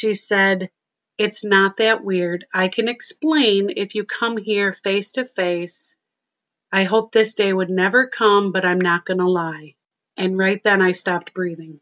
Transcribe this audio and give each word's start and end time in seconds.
she 0.00 0.14
said, 0.14 0.70
It's 1.18 1.44
not 1.44 1.76
that 1.76 2.02
weird. 2.02 2.46
I 2.54 2.68
can 2.68 2.88
explain 2.88 3.70
if 3.76 3.94
you 3.94 4.04
come 4.04 4.38
here 4.38 4.72
face 4.72 5.12
to 5.12 5.26
face. 5.26 5.94
I 6.72 6.84
hope 6.84 7.12
this 7.12 7.34
day 7.34 7.52
would 7.52 7.68
never 7.68 8.06
come, 8.06 8.50
but 8.50 8.64
I'm 8.64 8.80
not 8.80 9.04
going 9.04 9.18
to 9.18 9.28
lie. 9.28 9.74
And 10.16 10.38
right 10.38 10.62
then 10.64 10.80
I 10.80 10.92
stopped 10.92 11.34
breathing. 11.34 11.80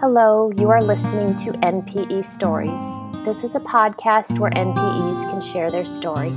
Hello, 0.00 0.52
you 0.54 0.68
are 0.68 0.82
listening 0.82 1.34
to 1.36 1.52
NPE 1.60 2.22
Stories. 2.22 3.24
This 3.24 3.42
is 3.42 3.54
a 3.54 3.60
podcast 3.60 4.38
where 4.38 4.50
NPEs 4.50 5.30
can 5.30 5.40
share 5.40 5.70
their 5.70 5.86
story. 5.86 6.36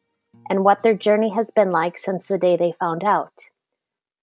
and 0.51 0.65
what 0.65 0.83
their 0.83 0.93
journey 0.93 1.29
has 1.29 1.49
been 1.49 1.71
like 1.71 1.97
since 1.97 2.27
the 2.27 2.37
day 2.37 2.57
they 2.57 2.73
found 2.77 3.05
out. 3.05 3.43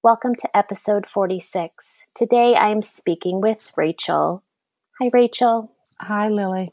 Welcome 0.02 0.34
to 0.34 0.54
episode 0.54 1.06
46. 1.06 2.00
Today 2.14 2.54
I 2.54 2.68
am 2.68 2.82
speaking 2.82 3.40
with 3.40 3.72
Rachel. 3.76 4.42
Hi, 5.00 5.08
Rachel. 5.10 5.72
Hi, 5.98 6.28
Lily. 6.28 6.68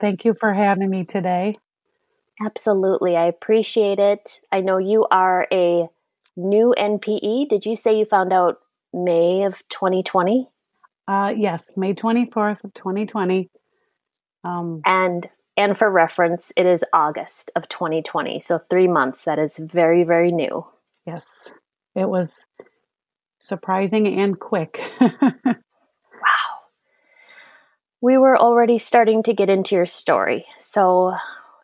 Thank 0.00 0.24
you 0.24 0.34
for 0.40 0.54
having 0.54 0.88
me 0.88 1.04
today. 1.04 1.58
Absolutely. 2.42 3.18
I 3.18 3.26
appreciate 3.26 3.98
it. 3.98 4.40
I 4.50 4.62
know 4.62 4.78
you 4.78 5.06
are 5.10 5.46
a 5.52 5.86
new 6.34 6.74
NPE. 6.78 7.50
Did 7.50 7.66
you 7.66 7.76
say 7.76 7.98
you 7.98 8.06
found 8.06 8.32
out 8.32 8.60
May 8.94 9.42
of 9.42 9.62
2020? 9.68 10.48
Uh, 11.06 11.34
yes, 11.36 11.76
May 11.76 11.92
24th 11.92 12.64
of 12.64 12.72
2020. 12.72 13.50
Um, 14.42 14.80
and 14.86 15.28
and 15.56 15.76
for 15.76 15.90
reference, 15.90 16.52
it 16.56 16.66
is 16.66 16.84
August 16.92 17.50
of 17.54 17.68
2020. 17.68 18.40
So 18.40 18.58
three 18.58 18.88
months. 18.88 19.24
That 19.24 19.38
is 19.38 19.58
very, 19.58 20.04
very 20.04 20.32
new. 20.32 20.66
Yes. 21.06 21.48
It 21.94 22.08
was 22.08 22.42
surprising 23.38 24.06
and 24.20 24.38
quick. 24.38 24.80
wow. 25.00 25.12
We 28.00 28.18
were 28.18 28.36
already 28.36 28.78
starting 28.78 29.22
to 29.24 29.34
get 29.34 29.48
into 29.48 29.76
your 29.76 29.86
story. 29.86 30.46
So 30.58 31.14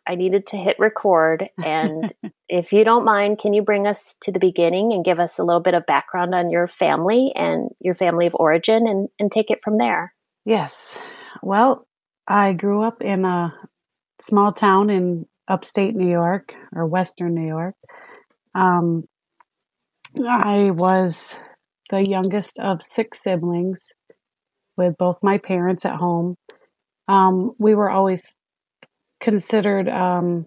I 0.07 0.15
needed 0.15 0.47
to 0.47 0.57
hit 0.57 0.79
record. 0.79 1.49
And 1.63 2.11
if 2.49 2.71
you 2.71 2.83
don't 2.83 3.05
mind, 3.05 3.39
can 3.39 3.53
you 3.53 3.61
bring 3.61 3.87
us 3.87 4.15
to 4.21 4.31
the 4.31 4.39
beginning 4.39 4.93
and 4.93 5.05
give 5.05 5.19
us 5.19 5.37
a 5.37 5.43
little 5.43 5.61
bit 5.61 5.73
of 5.73 5.85
background 5.85 6.33
on 6.33 6.49
your 6.49 6.67
family 6.67 7.33
and 7.35 7.69
your 7.79 7.95
family 7.95 8.25
of 8.25 8.35
origin 8.35 8.87
and, 8.87 9.09
and 9.19 9.31
take 9.31 9.51
it 9.51 9.61
from 9.61 9.77
there? 9.77 10.13
Yes. 10.45 10.97
Well, 11.43 11.85
I 12.27 12.53
grew 12.53 12.83
up 12.83 13.01
in 13.01 13.25
a 13.25 13.53
small 14.21 14.53
town 14.53 14.89
in 14.89 15.25
upstate 15.47 15.95
New 15.95 16.09
York 16.09 16.53
or 16.73 16.85
Western 16.85 17.35
New 17.35 17.47
York. 17.47 17.75
Um, 18.55 19.03
I 20.19 20.71
was 20.71 21.37
the 21.89 22.03
youngest 22.03 22.59
of 22.59 22.81
six 22.81 23.21
siblings 23.21 23.91
with 24.77 24.97
both 24.97 25.17
my 25.21 25.37
parents 25.37 25.85
at 25.85 25.95
home. 25.95 26.35
Um, 27.07 27.51
we 27.57 27.75
were 27.75 27.89
always 27.89 28.33
considered 29.19 29.89
um, 29.89 30.45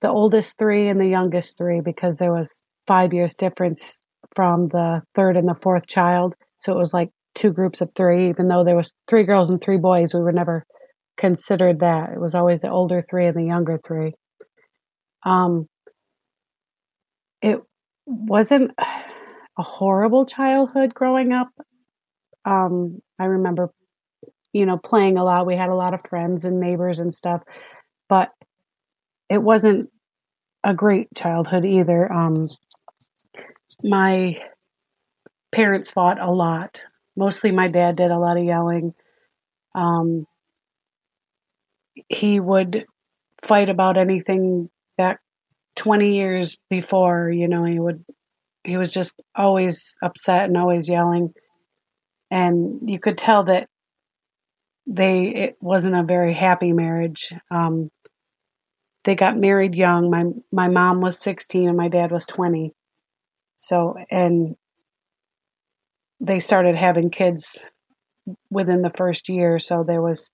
the 0.00 0.10
oldest 0.10 0.58
three 0.58 0.88
and 0.88 1.00
the 1.00 1.08
youngest 1.08 1.58
three 1.58 1.80
because 1.80 2.18
there 2.18 2.32
was 2.32 2.60
five 2.86 3.12
years 3.12 3.36
difference 3.36 4.00
from 4.34 4.68
the 4.68 5.02
third 5.14 5.36
and 5.36 5.48
the 5.48 5.56
fourth 5.62 5.86
child. 5.86 6.34
So 6.58 6.72
it 6.72 6.78
was 6.78 6.94
like 6.94 7.10
two 7.34 7.52
groups 7.52 7.80
of 7.80 7.90
three, 7.94 8.28
even 8.30 8.48
though 8.48 8.64
there 8.64 8.76
was 8.76 8.92
three 9.08 9.24
girls 9.24 9.50
and 9.50 9.60
three 9.60 9.78
boys. 9.78 10.14
We 10.14 10.20
were 10.20 10.32
never 10.32 10.64
considered 11.16 11.80
that. 11.80 12.10
It 12.14 12.20
was 12.20 12.34
always 12.34 12.60
the 12.60 12.70
older 12.70 13.02
three 13.02 13.26
and 13.26 13.36
the 13.36 13.48
younger 13.48 13.80
three. 13.86 14.14
Um, 15.24 15.68
it 17.42 17.58
wasn't 18.06 18.72
a 18.78 19.62
horrible 19.62 20.26
childhood 20.26 20.94
growing 20.94 21.32
up. 21.32 21.48
Um, 22.44 23.00
I 23.18 23.26
remember, 23.26 23.70
you 24.52 24.66
know, 24.66 24.78
playing 24.78 25.16
a 25.16 25.24
lot. 25.24 25.46
We 25.46 25.56
had 25.56 25.70
a 25.70 25.74
lot 25.74 25.94
of 25.94 26.00
friends 26.08 26.44
and 26.44 26.60
neighbors 26.60 26.98
and 26.98 27.14
stuff, 27.14 27.42
but 28.08 28.30
it 29.30 29.42
wasn't 29.42 29.90
a 30.64 30.74
great 30.74 31.08
childhood 31.14 31.64
either. 31.64 32.10
Um, 32.12 32.34
my 33.82 34.36
parents 35.54 35.90
fought 35.90 36.20
a 36.20 36.30
lot. 36.30 36.80
Mostly 37.16 37.50
my 37.50 37.68
dad 37.68 37.96
did 37.96 38.10
a 38.10 38.18
lot 38.18 38.36
of 38.36 38.44
yelling. 38.44 38.94
Um, 39.74 40.26
he 42.08 42.40
would 42.40 42.86
fight 43.42 43.68
about 43.68 43.96
anything 43.96 44.70
that 44.98 45.18
20 45.76 46.14
years 46.14 46.58
before, 46.70 47.30
you 47.30 47.48
know, 47.48 47.64
he 47.64 47.78
would, 47.78 48.04
he 48.62 48.76
was 48.76 48.90
just 48.90 49.14
always 49.34 49.96
upset 50.02 50.44
and 50.44 50.56
always 50.56 50.88
yelling. 50.88 51.32
And 52.30 52.88
you 52.88 52.98
could 52.98 53.18
tell 53.18 53.44
that 53.44 53.68
they, 54.86 55.28
it 55.28 55.56
wasn't 55.60 55.96
a 55.96 56.02
very 56.02 56.34
happy 56.34 56.72
marriage. 56.72 57.32
Um, 57.50 57.90
they 59.04 59.14
got 59.14 59.36
married 59.36 59.74
young. 59.74 60.10
My, 60.10 60.24
my 60.50 60.68
mom 60.68 61.00
was 61.00 61.18
16 61.18 61.68
and 61.68 61.76
my 61.76 61.88
dad 61.88 62.10
was 62.10 62.26
20. 62.26 62.72
So, 63.56 63.96
and 64.10 64.56
they 66.20 66.38
started 66.38 66.74
having 66.74 67.10
kids 67.10 67.64
within 68.50 68.82
the 68.82 68.92
first 68.96 69.28
year. 69.28 69.58
So 69.58 69.84
there 69.86 70.00
was 70.02 70.30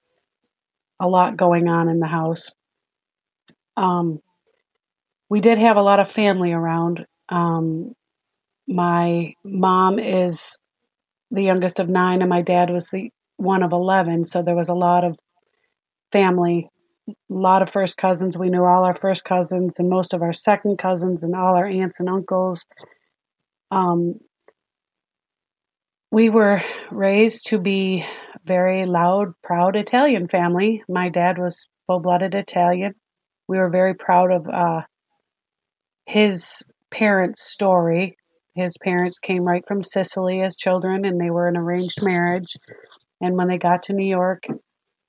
a 1.01 1.09
lot 1.09 1.37
going 1.37 1.69
on 1.69 1.89
in 1.89 1.99
the 1.99 2.07
house. 2.07 2.53
Um, 3.77 4.21
we 5.29 5.41
did 5.41 5.59
have 5.59 5.77
a 5.77 5.83
lot 5.83 6.01
of 6.01 6.11
family 6.11 6.53
around. 6.53 7.07
Um, 7.29 7.95
my 8.69 9.35
mom 9.45 9.99
is 9.99 10.59
the 11.31 11.43
youngest 11.43 11.81
of 11.81 11.89
nine, 11.89 12.21
and 12.21 12.29
my 12.29 12.43
dad 12.43 12.71
was 12.71 12.89
the 12.91 13.11
one 13.37 13.63
of 13.63 13.73
11. 13.73 14.27
So 14.27 14.43
there 14.43 14.55
was 14.55 14.69
a 14.69 14.75
lot 14.75 15.05
of 15.05 15.17
family, 16.13 16.69
a 17.09 17.15
lot 17.29 17.63
of 17.63 17.71
first 17.71 17.97
cousins. 17.97 18.37
We 18.37 18.51
knew 18.51 18.65
all 18.65 18.85
our 18.85 18.97
first 18.97 19.25
cousins 19.25 19.75
and 19.79 19.89
most 19.89 20.13
of 20.13 20.23
our 20.23 20.35
second 20.35 20.79
cousins 20.79 21.23
and 21.23 21.35
all 21.35 21.57
our 21.57 21.67
aunts 21.67 21.97
and 21.99 22.09
uncles. 22.09 22.65
Um, 23.71 24.21
we 26.11 26.29
were 26.29 26.61
raised 26.91 27.47
to 27.47 27.59
be 27.59 28.05
very 28.45 28.85
loud, 28.85 29.33
proud 29.43 29.77
Italian 29.77 30.29
family. 30.29 30.83
My 30.89 31.09
dad 31.09 31.39
was 31.39 31.69
full 31.87 32.01
blooded 32.01 32.35
Italian. 32.35 32.95
We 33.49 33.59
were 33.59 33.71
very 33.71 33.95
proud 33.95 34.33
of 34.33 34.49
uh, 34.49 34.83
his 36.07 36.63
parents' 36.91 37.43
story. 37.43 38.17
His 38.55 38.77
parents 38.79 39.19
came 39.19 39.45
right 39.45 39.65
from 39.67 39.83
Sicily 39.83 40.43
as 40.43 40.57
children, 40.57 41.05
and 41.05 41.21
they 41.21 41.31
were 41.31 41.49
an 41.49 41.57
arranged 41.57 42.03
marriage. 42.03 42.57
And 43.21 43.37
when 43.37 43.49
they 43.49 43.59
got 43.59 43.85
to 43.85 43.93
New 43.93 44.07
York, 44.07 44.45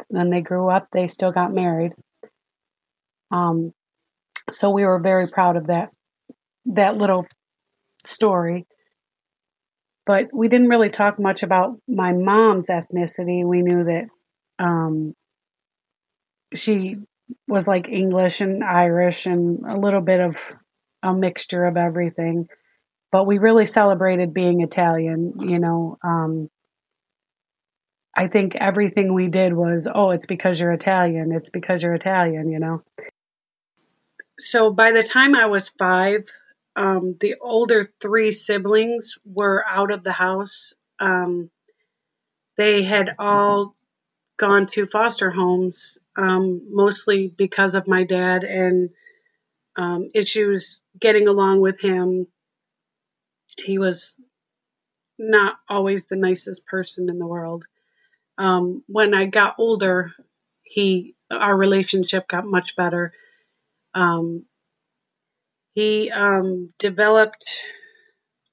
when 0.08 0.30
they 0.30 0.42
grew 0.42 0.70
up, 0.70 0.88
they 0.92 1.08
still 1.08 1.32
got 1.32 1.54
married. 1.54 1.94
Um, 3.32 3.74
so 4.50 4.70
we 4.70 4.86
were 4.86 5.00
very 5.00 5.28
proud 5.28 5.56
of 5.56 5.68
that 5.68 5.90
that 6.66 6.96
little 6.96 7.26
story 8.06 8.66
but 10.12 10.28
we 10.34 10.50
didn't 10.50 10.68
really 10.68 10.90
talk 10.90 11.18
much 11.20 11.42
about 11.42 11.80
my 11.88 12.12
mom's 12.12 12.68
ethnicity. 12.68 13.46
We 13.46 13.62
knew 13.62 13.86
that 13.86 14.08
um, 14.60 15.16
she 16.54 16.98
was 17.48 17.66
like 17.66 17.88
English 17.88 18.42
and 18.42 18.62
Irish 18.62 19.26
and 19.26 19.64
a 19.66 19.78
little 19.78 20.02
bit 20.02 20.20
of 20.20 20.38
a 21.02 21.14
mixture 21.14 21.64
of 21.64 21.78
everything. 21.78 22.50
But 23.10 23.26
we 23.26 23.38
really 23.38 23.66
celebrated 23.66 24.34
being 24.34 24.60
Italian, 24.60 25.36
you 25.40 25.60
know. 25.60 25.98
Um, 26.04 26.50
I 28.14 28.28
think 28.28 28.56
everything 28.56 29.14
we 29.14 29.30
did 29.30 29.54
was, 29.54 29.88
oh, 29.88 30.10
it's 30.10 30.26
because 30.26 30.60
you're 30.60 30.74
Italian. 30.74 31.32
It's 31.32 31.50
because 31.50 31.84
you're 31.84 31.94
Italian, 31.94 32.52
you 32.52 32.60
know. 32.60 32.84
So 34.40 34.74
by 34.74 34.92
the 34.92 35.04
time 35.04 35.36
I 35.36 35.46
was 35.46 35.70
five, 35.70 36.26
um, 36.76 37.18
the 37.20 37.36
older 37.42 37.92
three 38.00 38.32
siblings 38.32 39.18
were 39.26 39.64
out 39.68 39.92
of 39.92 40.04
the 40.04 40.12
house. 40.12 40.74
Um, 41.00 41.50
they 42.58 42.84
had 42.84 43.16
all 43.20 43.74
gone 44.38 44.68
to 44.68 44.86
foster 44.86 45.30
homes, 45.32 46.00
um, 46.16 46.62
mostly 46.72 47.28
because 47.28 47.76
of 47.76 47.88
my 47.88 48.04
dad 48.04 48.44
and 48.44 48.90
um, 49.76 50.08
issues 50.14 50.82
getting 51.00 51.28
along 51.28 51.62
with 51.62 51.80
him. 51.80 52.28
He 53.58 53.78
was 53.78 54.20
not 55.20 55.58
always 55.70 56.06
the 56.06 56.16
nicest 56.16 56.68
person 56.68 57.10
in 57.10 57.20
the 57.20 57.28
world. 57.28 57.66
Um, 58.38 58.84
when 58.88 59.14
I 59.14 59.26
got 59.26 59.56
older, 59.60 60.12
he 60.64 61.16
our 61.30 61.56
relationship 61.56 62.28
got 62.28 62.46
much 62.46 62.76
better. 62.76 63.14
Um, 63.94 64.46
he 65.74 66.12
um, 66.12 66.74
developed 66.80 67.62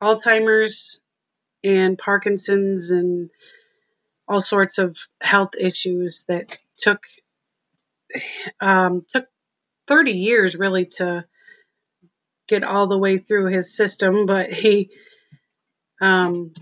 Alzheimer's 0.03 1.01
and 1.65 1.99
Parkinson's 1.99 2.91
and 2.91 3.31
all 4.29 4.41
sorts 4.41 4.79
of 4.79 4.97
health 5.21 5.55
issues 5.59 6.25
that 6.29 6.59
took 6.79 7.01
um, 8.61 9.05
took 9.11 9.27
30 9.89 10.13
years 10.13 10.57
really 10.57 10.87
to 10.87 11.25
get 12.49 12.65
all 12.65 12.87
the 12.87 12.99
way 12.99 13.19
through 13.19 13.47
his 13.53 13.77
system, 13.77 14.27
but 14.27 14.53
he 14.53 14.91
um, 16.01 16.53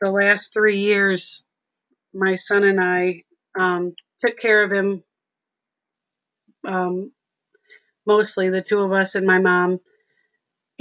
the 0.00 0.10
last 0.10 0.52
three 0.52 0.80
years, 0.80 1.44
my 2.12 2.34
son 2.34 2.64
and 2.64 2.80
I 2.80 3.22
um, 3.58 3.94
took 4.20 4.38
care 4.38 4.62
of 4.64 4.72
him. 4.72 5.02
Um, 6.64 7.12
mostly 8.06 8.50
the 8.50 8.60
two 8.60 8.80
of 8.80 8.92
us 8.92 9.14
and 9.14 9.26
my 9.26 9.38
mom, 9.38 9.80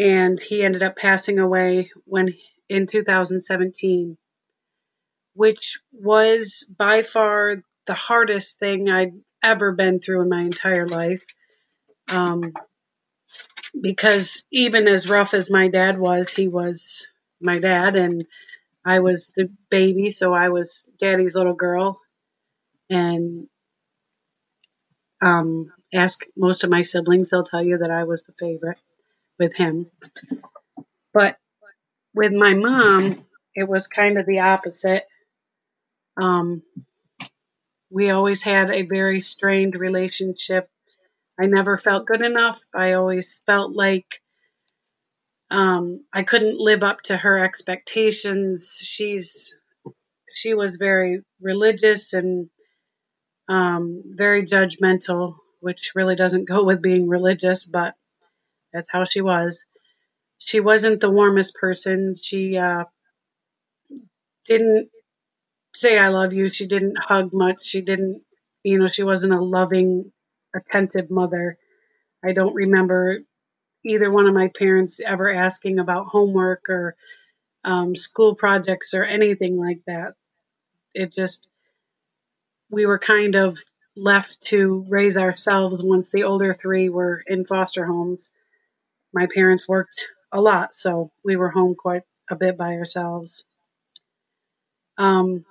and 0.01 0.42
he 0.42 0.63
ended 0.63 0.81
up 0.81 0.95
passing 0.95 1.38
away 1.38 1.92
when 2.06 2.33
in 2.68 2.88
2017, 2.88 4.18
which 5.36 5.80
was 5.92 6.68
by 6.75 7.03
far 7.03 7.63
the 7.86 7.94
hardest 7.94 8.57
thing 8.57 8.89
I'd 8.89 9.13
ever 9.44 9.74
been 9.74 10.00
through 10.00 10.24
in 10.24 10.30
my 10.30 10.42
entire 10.42 10.88
life. 10.88 11.24
Um, 12.12 12.53
because 13.80 14.44
even 14.51 14.88
as 14.88 15.07
rough 15.07 15.36
as 15.36 15.51
my 15.51 15.68
dad 15.68 16.00
was, 16.00 16.31
he 16.31 16.47
was 16.47 17.07
my 17.39 17.59
dad, 17.59 17.95
and 17.95 18.25
I 18.83 19.01
was 19.01 19.33
the 19.36 19.51
baby, 19.69 20.12
so 20.13 20.33
I 20.33 20.50
was 20.50 20.89
daddy's 20.97 21.36
little 21.36 21.54
girl. 21.54 22.01
And 22.89 23.47
um, 25.21 25.71
ask 25.94 26.25
most 26.36 26.63
of 26.63 26.71
my 26.71 26.81
siblings, 26.81 27.30
they'll 27.30 27.44
tell 27.44 27.63
you 27.63 27.77
that 27.77 27.92
I 27.92 28.06
was 28.06 28.24
the 28.24 28.33
favorite 28.33 28.80
with 29.41 29.55
him. 29.55 29.89
But 31.13 31.35
with 32.13 32.31
my 32.31 32.53
mom, 32.53 33.25
it 33.55 33.67
was 33.67 33.88
kind 33.88 34.19
of 34.19 34.27
the 34.27 34.41
opposite. 34.41 35.03
Um, 36.15 36.61
we 37.89 38.11
always 38.11 38.43
had 38.43 38.69
a 38.69 38.83
very 38.83 39.21
strained 39.21 39.75
relationship. 39.75 40.69
I 41.39 41.47
never 41.47 41.79
felt 41.79 42.05
good 42.05 42.23
enough. 42.23 42.61
I 42.73 42.93
always 42.93 43.41
felt 43.47 43.75
like 43.75 44.21
um, 45.49 46.05
I 46.13 46.21
couldn't 46.21 46.59
live 46.59 46.83
up 46.83 47.01
to 47.05 47.17
her 47.17 47.39
expectations. 47.39 48.79
She's 48.79 49.57
she 50.31 50.53
was 50.53 50.75
very 50.75 51.23
religious 51.41 52.13
and 52.13 52.47
um, 53.49 54.03
very 54.05 54.45
judgmental, 54.45 55.37
which 55.61 55.94
really 55.95 56.15
doesn't 56.15 56.47
go 56.47 56.63
with 56.63 56.81
being 56.81 57.09
religious, 57.09 57.65
but 57.65 57.95
that's 58.73 58.91
how 58.91 59.03
she 59.03 59.21
was. 59.21 59.65
She 60.39 60.59
wasn't 60.59 61.01
the 61.01 61.09
warmest 61.12 61.56
person. 61.56 62.15
She 62.21 62.57
uh, 62.57 62.85
didn't 64.45 64.89
say 65.75 65.97
I 65.97 66.09
love 66.09 66.33
you. 66.33 66.50
She 66.50 66.68
didn't 66.68 66.97
hug 67.00 67.33
much. 67.33 67.65
She 67.65 67.81
didn't, 67.81 68.23
you 68.63 68.79
know, 68.79 68.88
she 68.88 69.03
wasn't 69.03 69.33
a 69.33 69.41
loving, 69.41 70.12
attentive 70.56 71.09
mother. 71.09 71.57
I 72.23 72.33
don't 72.33 72.56
remember 72.56 73.19
either 73.85 74.12
one 74.12 74.27
of 74.27 74.33
my 74.33 74.50
parents 74.50 75.01
ever 75.06 75.31
asking 75.33 75.79
about 75.79 76.07
homework 76.07 76.69
or 76.69 76.95
um, 77.63 77.95
school 77.95 78.35
projects 78.35 78.94
or 78.94 79.03
anything 79.03 79.57
like 79.57 79.81
that. 79.88 80.13
It 80.94 81.13
just, 81.13 81.47
we 82.69 82.85
were 82.85 83.00
kind 83.00 83.35
of 83.35 83.57
left 83.95 84.41
to 84.41 84.85
raise 84.89 85.18
ourselves 85.18 85.83
once 85.83 86.12
the 86.12 86.23
older 86.23 86.53
three 86.53 86.89
were 86.89 87.23
in 87.27 87.45
foster 87.45 87.85
homes. 87.85 88.31
My 89.13 89.27
parents 89.33 89.67
worked 89.67 90.09
a 90.31 90.39
lot, 90.41 90.73
so 90.73 91.11
we 91.25 91.35
were 91.35 91.49
home 91.49 91.75
quite 91.75 92.03
a 92.29 92.35
bit 92.35 92.57
by 92.57 92.75
ourselves. 92.75 93.43
Um, 94.97 95.45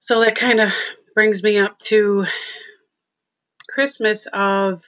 so 0.00 0.20
that 0.20 0.36
kind 0.36 0.60
of 0.60 0.72
brings 1.14 1.42
me 1.42 1.58
up 1.58 1.78
to 1.80 2.26
Christmas 3.68 4.26
of 4.32 4.82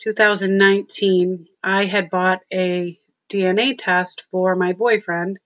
2019. 0.00 1.46
I 1.62 1.84
had 1.86 2.10
bought 2.10 2.40
a 2.52 2.98
DNA 3.30 3.76
test 3.78 4.24
for 4.30 4.56
my 4.56 4.72
boyfriend, 4.72 5.38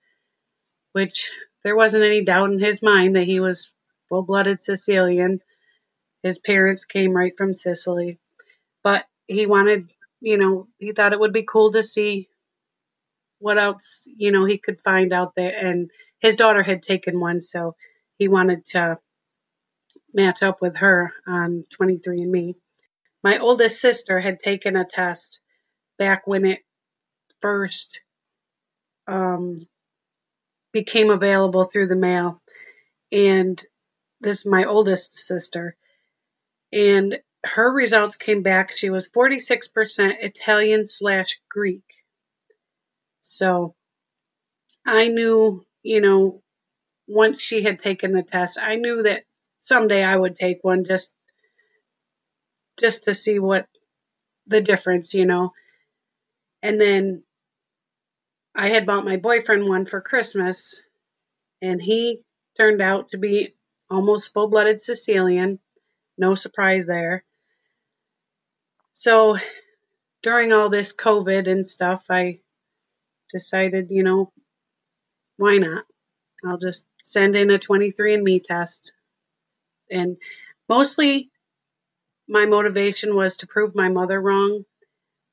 which 0.93 1.31
there 1.63 1.77
wasn't 1.77 2.05
any 2.05 2.25
doubt 2.25 2.51
in 2.51 2.61
his 2.61 2.83
mind 2.83 3.17
that 3.17 3.27
he 3.27 3.41
was 3.41 3.75
full 4.09 4.23
blooded 4.23 4.63
Sicilian. 4.63 5.41
His 6.23 6.41
parents 6.41 6.85
came 6.85 7.13
right 7.13 7.33
from 7.37 7.55
Sicily. 7.55 8.19
But 8.83 9.05
he 9.27 9.47
wanted, 9.47 9.93
you 10.25 10.39
know, 10.39 10.69
he 10.79 10.93
thought 10.93 11.13
it 11.13 11.21
would 11.21 11.35
be 11.35 11.43
cool 11.43 11.73
to 11.73 11.83
see 11.83 12.29
what 13.41 13.59
else, 13.59 14.09
you 14.17 14.33
know, 14.33 14.47
he 14.47 14.57
could 14.57 14.81
find 14.81 15.13
out 15.13 15.35
there. 15.37 15.55
And 15.55 15.91
his 16.19 16.39
daughter 16.39 16.63
had 16.63 16.83
taken 16.83 17.21
one, 17.21 17.43
so 17.43 17.77
he 18.17 18.29
wanted 18.29 18.65
to 18.71 18.99
match 20.15 20.43
up 20.43 20.63
with 20.63 20.77
her 20.77 21.13
on 21.27 21.65
23andMe. 21.79 22.55
My 23.23 23.37
oldest 23.37 23.79
sister 23.79 24.19
had 24.19 24.41
taken 24.41 24.77
a 24.77 24.87
test 24.87 25.41
back 25.99 26.27
when 26.27 26.47
it 26.47 26.61
first 27.41 28.01
um, 29.07 29.59
became 30.73 31.11
available 31.11 31.65
through 31.65 31.89
the 31.89 31.97
mail. 31.97 32.41
And 33.13 33.61
this 34.23 34.41
is 34.41 34.47
my 34.47 34.65
oldest 34.65 35.19
sister. 35.19 35.77
And 36.73 37.19
her 37.45 37.71
results 37.71 38.17
came 38.17 38.43
back. 38.43 38.73
She 38.73 38.91
was 38.91 39.09
46% 39.11 40.15
Italian 40.21 40.85
slash 40.85 41.41
Greek. 41.51 41.85
So 43.21 43.75
I 44.87 45.09
knew, 45.09 45.65
you 45.83 46.01
know, 46.01 46.43
once 47.07 47.43
she 47.43 47.63
had 47.63 47.79
taken 47.79 48.13
the 48.13 48.23
test, 48.23 48.59
I 48.61 48.77
knew 48.77 49.03
that 49.03 49.25
someday 49.59 50.03
I 50.03 50.17
would 50.17 50.37
take 50.37 50.63
one 50.63 50.85
just 50.85 51.15
just 52.79 53.05
to 53.05 53.15
see 53.15 53.39
what 53.39 53.67
the 54.47 54.61
difference, 54.61 55.15
you 55.15 55.27
know. 55.27 55.53
And 56.63 56.81
then 56.81 57.23
I 58.55 58.69
had 58.69 58.87
bought 58.87 59.05
my 59.05 59.17
boyfriend 59.17 59.69
one 59.69 59.85
for 59.85 60.01
Christmas, 60.01 60.83
and 61.61 61.81
he 61.81 62.21
turned 62.57 62.81
out 62.81 63.11
to 63.11 63.19
be 63.19 63.55
almost 63.91 64.33
full 64.33 64.49
blooded 64.49 64.83
Sicilian. 64.83 65.59
No 66.17 66.35
surprise 66.35 66.87
there. 66.87 67.25
So 68.95 69.37
during 70.23 70.53
all 70.53 70.71
this 70.71 70.97
COVID 70.97 71.47
and 71.49 71.69
stuff, 71.69 72.07
I 72.09 72.39
decided, 73.31 73.91
you 73.91 74.03
know, 74.03 74.33
why 75.37 75.59
not? 75.59 75.85
I'll 76.45 76.59
just 76.59 76.87
send 77.03 77.37
in 77.37 77.51
a 77.51 77.59
23andMe 77.59 78.43
test. 78.43 78.93
And 79.91 80.17
mostly 80.69 81.31
my 82.29 82.47
motivation 82.47 83.15
was 83.15 83.39
to 83.39 83.47
prove 83.47 83.75
my 83.75 83.89
mother 83.89 84.19
wrong 84.19 84.65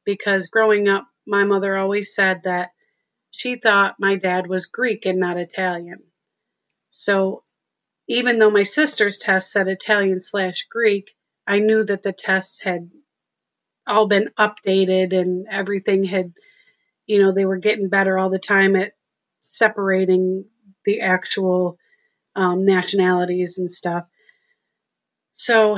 because 0.05 0.49
growing 0.49 0.89
up, 0.89 1.07
my 1.25 1.43
mother 1.43 1.77
always 1.77 2.13
said 2.13 2.41
that 2.43 2.71
she 3.29 3.55
thought 3.55 3.99
my 3.99 4.15
dad 4.15 4.47
was 4.47 4.67
Greek 4.67 5.05
and 5.05 5.19
not 5.19 5.37
Italian. 5.37 6.03
So 6.89 7.43
even 8.07 8.39
though 8.39 8.51
my 8.51 8.63
sister's 8.63 9.19
test 9.19 9.51
said 9.51 9.67
Italian 9.67 10.21
slash 10.21 10.67
Greek, 10.67 11.11
I 11.47 11.59
knew 11.59 11.83
that 11.83 12.01
the 12.01 12.11
tests 12.11 12.61
had 12.63 12.89
all 13.91 14.07
been 14.07 14.29
updated 14.39 15.13
and 15.13 15.47
everything 15.49 16.03
had, 16.05 16.33
you 17.05 17.19
know, 17.19 17.31
they 17.31 17.45
were 17.45 17.57
getting 17.57 17.89
better 17.89 18.17
all 18.17 18.29
the 18.29 18.39
time 18.39 18.75
at 18.75 18.93
separating 19.41 20.45
the 20.85 21.01
actual 21.01 21.77
um, 22.35 22.65
nationalities 22.65 23.57
and 23.57 23.69
stuff. 23.69 24.05
So 25.33 25.77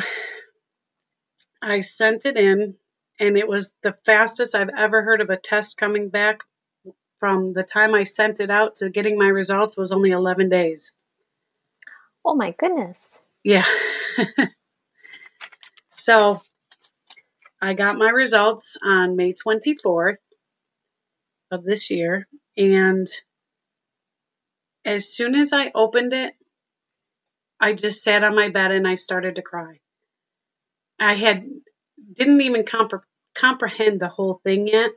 I 1.62 1.80
sent 1.80 2.26
it 2.26 2.38
in, 2.38 2.76
and 3.20 3.38
it 3.38 3.48
was 3.48 3.74
the 3.82 3.94
fastest 3.94 4.54
I've 4.54 4.70
ever 4.78 5.02
heard 5.02 5.22
of 5.22 5.30
a 5.30 5.38
test 5.38 5.78
coming 5.78 6.10
back. 6.10 6.42
From 7.20 7.54
the 7.54 7.64
time 7.64 7.96
I 7.96 8.04
sent 8.04 8.42
it 8.42 8.50
out 8.50 8.78
to 8.78 8.90
getting 8.90 9.18
my 9.18 9.28
results 9.28 9.78
was 9.78 9.94
only 9.94 10.12
11 10.12 10.50
days. 10.50 10.92
Oh 12.26 12.36
my 12.36 12.52
goodness. 12.52 13.22
Yeah. 13.44 13.64
so 15.92 16.42
I 17.64 17.76
got 17.76 17.98
my 17.98 18.10
results 18.10 18.78
on 18.84 19.16
May 19.16 19.34
24th 19.34 20.18
of 21.50 21.64
this 21.64 21.92
year, 21.92 22.28
and 22.58 23.08
as 24.84 25.08
soon 25.08 25.34
as 25.34 25.54
I 25.54 25.72
opened 25.74 26.12
it, 26.12 26.34
I 27.62 27.72
just 27.72 28.04
sat 28.04 28.26
on 28.26 28.36
my 28.36 28.50
bed 28.50 28.72
and 28.72 28.86
I 28.86 28.96
started 28.96 29.36
to 29.36 29.42
cry. 29.42 29.80
I 31.00 31.14
had 31.14 31.48
didn't 32.12 32.42
even 32.42 32.64
compre- 32.64 33.04
comprehend 33.34 34.02
the 34.02 34.10
whole 34.10 34.42
thing 34.44 34.68
yet, 34.68 34.92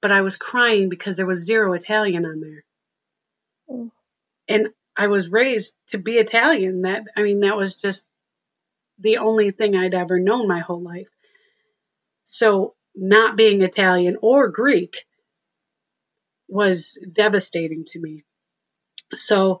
but 0.00 0.10
I 0.10 0.22
was 0.22 0.36
crying 0.36 0.88
because 0.88 1.18
there 1.18 1.26
was 1.26 1.46
zero 1.46 1.72
Italian 1.72 2.26
on 2.26 2.40
there. 2.40 2.64
Mm. 3.70 3.90
And 4.48 4.68
I 4.96 5.06
was 5.06 5.30
raised 5.30 5.76
to 5.90 5.98
be 5.98 6.14
Italian. 6.14 6.82
That 6.82 7.04
I 7.16 7.22
mean, 7.22 7.40
that 7.40 7.56
was 7.56 7.76
just 7.76 8.08
the 8.98 9.18
only 9.18 9.52
thing 9.52 9.76
I'd 9.76 9.94
ever 9.94 10.18
known 10.18 10.48
my 10.48 10.58
whole 10.58 10.82
life. 10.82 11.08
So 12.32 12.74
not 12.94 13.36
being 13.36 13.60
Italian 13.60 14.16
or 14.22 14.48
Greek 14.48 15.04
was 16.48 16.98
devastating 17.12 17.84
to 17.88 18.00
me. 18.00 18.24
So 19.12 19.60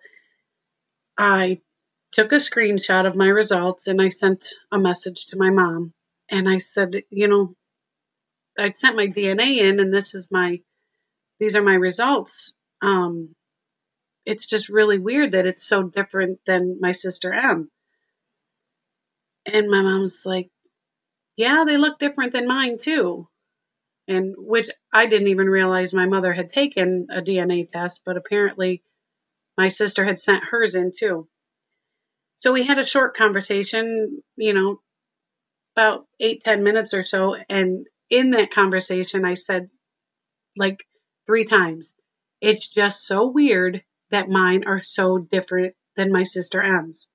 I 1.18 1.60
took 2.12 2.32
a 2.32 2.36
screenshot 2.36 3.06
of 3.06 3.14
my 3.14 3.26
results 3.26 3.88
and 3.88 4.00
I 4.00 4.08
sent 4.08 4.54
a 4.72 4.78
message 4.78 5.26
to 5.26 5.38
my 5.38 5.50
mom. 5.50 5.92
And 6.30 6.48
I 6.48 6.58
said, 6.58 7.02
you 7.10 7.28
know, 7.28 7.54
I 8.58 8.72
sent 8.72 8.96
my 8.96 9.06
DNA 9.06 9.58
in 9.58 9.78
and 9.78 9.92
this 9.92 10.14
is 10.14 10.30
my, 10.30 10.62
these 11.38 11.56
are 11.56 11.62
my 11.62 11.74
results. 11.74 12.54
Um, 12.80 13.34
it's 14.24 14.46
just 14.46 14.70
really 14.70 14.98
weird 14.98 15.32
that 15.32 15.46
it's 15.46 15.68
so 15.68 15.82
different 15.82 16.40
than 16.46 16.78
my 16.80 16.92
sister 16.92 17.34
M. 17.34 17.70
And 19.44 19.70
my 19.70 19.82
mom's 19.82 20.22
like, 20.24 20.48
yeah, 21.36 21.64
they 21.66 21.76
look 21.76 21.98
different 21.98 22.32
than 22.32 22.46
mine 22.46 22.78
too. 22.78 23.28
And 24.08 24.34
which 24.36 24.68
I 24.92 25.06
didn't 25.06 25.28
even 25.28 25.48
realize 25.48 25.94
my 25.94 26.06
mother 26.06 26.32
had 26.32 26.48
taken 26.48 27.06
a 27.10 27.22
DNA 27.22 27.68
test, 27.68 28.02
but 28.04 28.16
apparently 28.16 28.82
my 29.56 29.68
sister 29.68 30.04
had 30.04 30.20
sent 30.20 30.44
hers 30.44 30.74
in 30.74 30.92
too. 30.96 31.28
So 32.36 32.52
we 32.52 32.66
had 32.66 32.78
a 32.78 32.86
short 32.86 33.16
conversation, 33.16 34.22
you 34.36 34.52
know, 34.52 34.80
about 35.76 36.06
eight, 36.18 36.42
ten 36.42 36.64
minutes 36.64 36.92
or 36.94 37.04
so. 37.04 37.36
And 37.48 37.86
in 38.10 38.32
that 38.32 38.50
conversation, 38.50 39.24
I 39.24 39.34
said 39.34 39.70
like 40.56 40.84
three 41.26 41.44
times, 41.44 41.94
it's 42.40 42.68
just 42.68 43.06
so 43.06 43.28
weird 43.28 43.82
that 44.10 44.28
mine 44.28 44.64
are 44.66 44.80
so 44.80 45.18
different 45.18 45.74
than 45.96 46.12
my 46.12 46.24
sister 46.24 46.60
M's. 46.60 47.06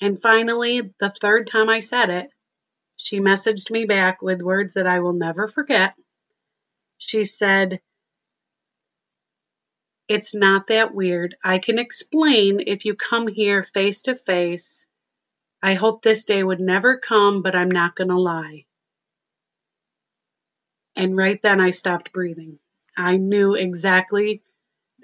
And 0.00 0.20
finally, 0.20 0.94
the 1.00 1.10
third 1.20 1.46
time 1.46 1.68
I 1.68 1.80
said 1.80 2.10
it, 2.10 2.30
she 3.02 3.20
messaged 3.20 3.70
me 3.70 3.84
back 3.84 4.22
with 4.22 4.42
words 4.42 4.74
that 4.74 4.86
I 4.86 5.00
will 5.00 5.12
never 5.12 5.48
forget. 5.48 5.94
She 6.98 7.24
said, 7.24 7.80
It's 10.06 10.34
not 10.34 10.68
that 10.68 10.94
weird. 10.94 11.36
I 11.42 11.58
can 11.58 11.78
explain 11.78 12.60
if 12.64 12.84
you 12.84 12.94
come 12.94 13.26
here 13.26 13.62
face 13.62 14.02
to 14.02 14.14
face. 14.14 14.86
I 15.60 15.74
hope 15.74 16.02
this 16.02 16.24
day 16.24 16.42
would 16.42 16.60
never 16.60 16.98
come, 16.98 17.42
but 17.42 17.56
I'm 17.56 17.70
not 17.70 17.96
going 17.96 18.10
to 18.10 18.18
lie. 18.18 18.66
And 20.94 21.16
right 21.16 21.40
then 21.42 21.60
I 21.60 21.70
stopped 21.70 22.12
breathing. 22.12 22.58
I 22.96 23.16
knew 23.16 23.54
exactly, 23.54 24.42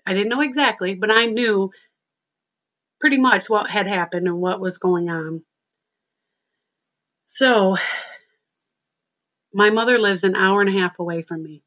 I 0.07 0.15
didn't 0.15 0.29
know 0.29 0.43
exactly, 0.43 0.95
but 0.95 1.11
I 1.11 1.27
knew 1.27 1.73
pretty 3.01 3.19
much 3.19 3.49
what 3.49 3.71
had 3.71 3.87
happened 3.87 4.29
and 4.29 4.41
what 4.41 4.61
was 4.61 4.79
going 4.79 5.09
on. 5.09 5.43
So, 7.31 7.77
my 9.53 9.71
mother 9.71 9.99
lives 9.99 10.25
an 10.25 10.35
hour 10.35 10.61
and 10.61 10.69
a 10.69 10.81
half 10.81 10.99
away 10.99 11.23
from 11.23 11.43
me. 11.43 11.63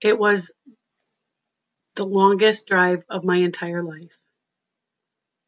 It 0.00 0.18
was 0.18 0.50
the 1.94 2.06
longest 2.06 2.66
drive 2.66 3.04
of 3.08 3.24
my 3.24 3.36
entire 3.36 3.82
life. 3.82 4.18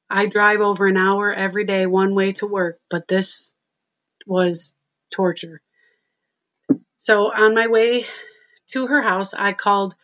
I 0.08 0.26
drive 0.26 0.60
over 0.60 0.86
an 0.86 0.98
hour 0.98 1.32
every 1.32 1.64
day 1.64 1.86
one 1.86 2.14
way 2.14 2.32
to 2.32 2.46
work, 2.46 2.78
but 2.90 3.08
this 3.08 3.54
was 4.26 4.76
torture. 5.10 5.62
So 6.98 7.32
on 7.32 7.54
my 7.54 7.66
way 7.68 8.04
to 8.72 8.86
her 8.86 9.00
house, 9.00 9.32
I 9.32 9.52
called 9.52 9.94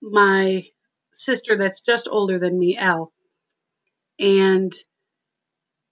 my 0.00 0.64
sister 1.12 1.56
that's 1.56 1.82
just 1.82 2.08
older 2.10 2.38
than 2.38 2.58
me, 2.58 2.78
Elle. 2.78 3.12
And 4.18 4.72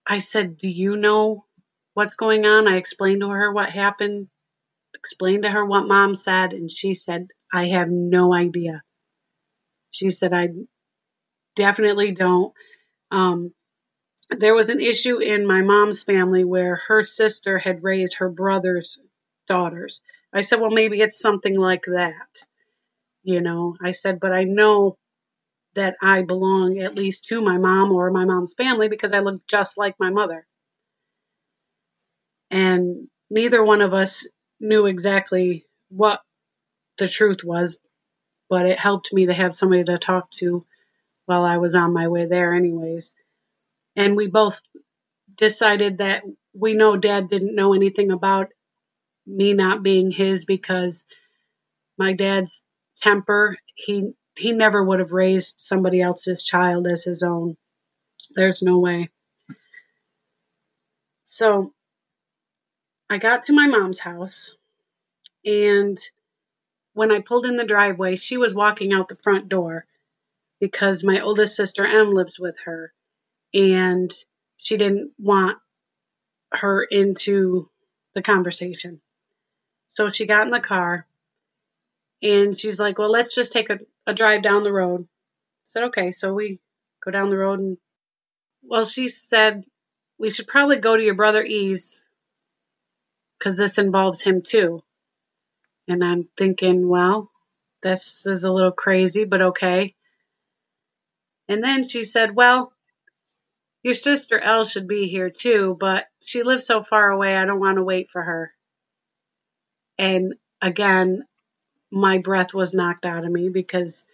I 0.06 0.18
said, 0.18 0.56
Do 0.56 0.70
you 0.70 0.96
know 0.96 1.44
what's 1.94 2.16
going 2.16 2.46
on? 2.46 2.68
I 2.68 2.76
explained 2.76 3.20
to 3.20 3.28
her 3.28 3.52
what 3.52 3.70
happened, 3.70 4.28
explained 4.94 5.42
to 5.44 5.50
her 5.50 5.64
what 5.64 5.86
mom 5.86 6.14
said, 6.14 6.52
and 6.52 6.70
she 6.70 6.94
said, 6.94 7.28
I 7.52 7.68
have 7.68 7.88
no 7.90 8.32
idea. 8.34 8.82
She 9.90 10.10
said, 10.10 10.32
I 10.32 10.48
definitely 11.54 12.12
don't. 12.12 12.52
Um, 13.10 13.52
there 14.30 14.54
was 14.54 14.70
an 14.70 14.80
issue 14.80 15.18
in 15.18 15.46
my 15.46 15.62
mom's 15.62 16.04
family 16.04 16.44
where 16.44 16.80
her 16.88 17.02
sister 17.02 17.58
had 17.58 17.84
raised 17.84 18.16
her 18.18 18.30
brother's 18.30 19.02
daughters. 19.46 20.00
I 20.32 20.42
said, 20.42 20.60
well, 20.60 20.70
maybe 20.70 21.00
it's 21.00 21.20
something 21.20 21.58
like 21.58 21.84
that. 21.84 22.46
You 23.22 23.40
know, 23.42 23.76
I 23.82 23.90
said, 23.90 24.18
but 24.18 24.32
I 24.32 24.44
know 24.44 24.96
that 25.74 25.96
I 26.02 26.22
belong 26.22 26.78
at 26.78 26.96
least 26.96 27.26
to 27.28 27.40
my 27.40 27.58
mom 27.58 27.92
or 27.92 28.10
my 28.10 28.24
mom's 28.24 28.54
family 28.54 28.88
because 28.88 29.12
I 29.12 29.20
look 29.20 29.46
just 29.46 29.78
like 29.78 29.94
my 29.98 30.10
mother. 30.10 30.46
And 32.52 33.08
neither 33.30 33.64
one 33.64 33.80
of 33.80 33.94
us 33.94 34.28
knew 34.60 34.86
exactly 34.86 35.64
what 35.88 36.20
the 36.98 37.08
truth 37.08 37.42
was, 37.42 37.80
but 38.50 38.66
it 38.66 38.78
helped 38.78 39.12
me 39.12 39.26
to 39.26 39.34
have 39.34 39.54
somebody 39.54 39.84
to 39.84 39.98
talk 39.98 40.30
to 40.32 40.64
while 41.24 41.44
I 41.44 41.56
was 41.56 41.74
on 41.74 41.94
my 41.94 42.08
way 42.08 42.26
there, 42.26 42.54
anyways. 42.54 43.14
And 43.96 44.16
we 44.16 44.26
both 44.26 44.60
decided 45.36 45.98
that 45.98 46.24
we 46.54 46.74
know 46.74 46.96
dad 46.96 47.28
didn't 47.28 47.54
know 47.54 47.72
anything 47.72 48.12
about 48.12 48.48
me 49.26 49.54
not 49.54 49.82
being 49.82 50.10
his 50.10 50.44
because 50.44 51.06
my 51.96 52.12
dad's 52.12 52.64
temper, 52.98 53.56
he 53.74 54.12
he 54.36 54.52
never 54.52 54.82
would 54.82 55.00
have 55.00 55.12
raised 55.12 55.60
somebody 55.60 56.02
else's 56.02 56.44
child 56.44 56.86
as 56.86 57.04
his 57.04 57.22
own. 57.22 57.56
There's 58.34 58.62
no 58.62 58.78
way. 58.78 59.10
So 61.24 61.72
I 63.12 63.18
got 63.18 63.42
to 63.44 63.52
my 63.52 63.66
mom's 63.66 64.00
house, 64.00 64.56
and 65.44 65.98
when 66.94 67.12
I 67.12 67.20
pulled 67.20 67.44
in 67.44 67.56
the 67.56 67.64
driveway, 67.64 68.16
she 68.16 68.38
was 68.38 68.54
walking 68.54 68.94
out 68.94 69.08
the 69.08 69.16
front 69.16 69.50
door 69.50 69.84
because 70.60 71.04
my 71.04 71.20
oldest 71.20 71.54
sister 71.54 71.84
M 71.84 72.14
lives 72.14 72.40
with 72.40 72.56
her, 72.64 72.90
and 73.52 74.10
she 74.56 74.78
didn't 74.78 75.12
want 75.18 75.58
her 76.52 76.82
into 76.82 77.68
the 78.14 78.22
conversation. 78.22 79.02
So 79.88 80.08
she 80.08 80.26
got 80.26 80.46
in 80.46 80.50
the 80.50 80.60
car 80.60 81.06
and 82.22 82.58
she's 82.58 82.80
like, 82.80 82.98
Well, 82.98 83.10
let's 83.10 83.34
just 83.34 83.52
take 83.52 83.68
a, 83.68 83.78
a 84.06 84.14
drive 84.14 84.40
down 84.40 84.62
the 84.62 84.72
road. 84.72 85.02
I 85.02 85.06
said, 85.64 85.82
Okay. 85.84 86.12
So 86.12 86.32
we 86.32 86.60
go 87.04 87.10
down 87.10 87.28
the 87.28 87.36
road 87.36 87.60
and, 87.60 87.76
well, 88.62 88.86
she 88.86 89.10
said, 89.10 89.64
We 90.16 90.30
should 90.30 90.46
probably 90.46 90.78
go 90.78 90.96
to 90.96 91.02
your 91.02 91.14
brother 91.14 91.42
E's 91.42 92.06
because 93.42 93.56
this 93.56 93.78
involves 93.78 94.22
him 94.22 94.40
too. 94.40 94.84
And 95.88 96.04
I'm 96.04 96.28
thinking, 96.36 96.88
Well, 96.88 97.28
this 97.82 98.24
is 98.24 98.44
a 98.44 98.52
little 98.52 98.70
crazy, 98.70 99.24
but 99.24 99.42
okay. 99.42 99.96
And 101.48 101.62
then 101.62 101.86
she 101.86 102.04
said, 102.04 102.36
Well, 102.36 102.72
your 103.82 103.94
sister 103.94 104.38
Elle 104.38 104.68
should 104.68 104.86
be 104.86 105.08
here 105.08 105.28
too, 105.28 105.76
but 105.78 106.06
she 106.24 106.44
lives 106.44 106.68
so 106.68 106.84
far 106.84 107.10
away, 107.10 107.34
I 107.34 107.44
don't 107.44 107.58
want 107.58 107.78
to 107.78 107.82
wait 107.82 108.08
for 108.10 108.22
her. 108.22 108.52
And 109.98 110.34
again, 110.60 111.24
my 111.90 112.18
breath 112.18 112.54
was 112.54 112.74
knocked 112.74 113.04
out 113.04 113.24
of 113.24 113.32
me 113.32 113.48
because, 113.48 114.06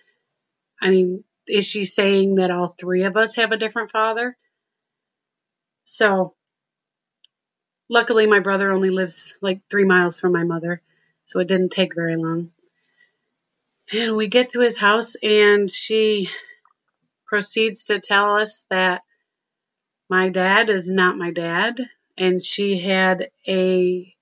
I 0.81 0.89
mean, 0.89 1.23
is 1.47 1.67
she 1.67 1.85
saying 1.85 2.37
that 2.37 2.51
all 2.51 2.75
three 2.81 3.05
of 3.05 3.19
us 3.19 3.37
have 3.37 3.53
a 3.53 3.59
different 3.59 3.91
father? 3.91 4.39
So, 5.85 6.35
luckily, 7.89 8.27
my 8.27 8.41
brother 8.41 8.71
only 8.71 8.91
lives 8.91 9.37
like 9.41 9.61
three 9.71 9.85
miles 9.85 10.21
from 10.21 10.33
my 10.33 10.45
mother, 10.45 10.81
so 11.27 11.41
it 11.41 11.49
didn't 11.49 11.71
take 11.71 11.95
very 11.95 12.17
long. 12.17 12.51
And 13.93 14.17
we 14.17 14.27
get 14.29 14.51
to 14.51 14.61
his 14.61 14.79
house, 14.79 15.17
and 15.17 15.71
she 15.71 16.31
proceeds 17.27 17.85
to 17.85 18.01
tell 18.01 18.37
us 18.37 18.67
that 18.71 19.03
my 20.09 20.29
dad 20.29 20.71
is 20.71 20.91
not 20.91 21.19
my 21.19 21.31
dad, 21.31 21.81
and 22.17 22.43
she 22.43 22.79
had 22.79 23.31
a 23.47 24.15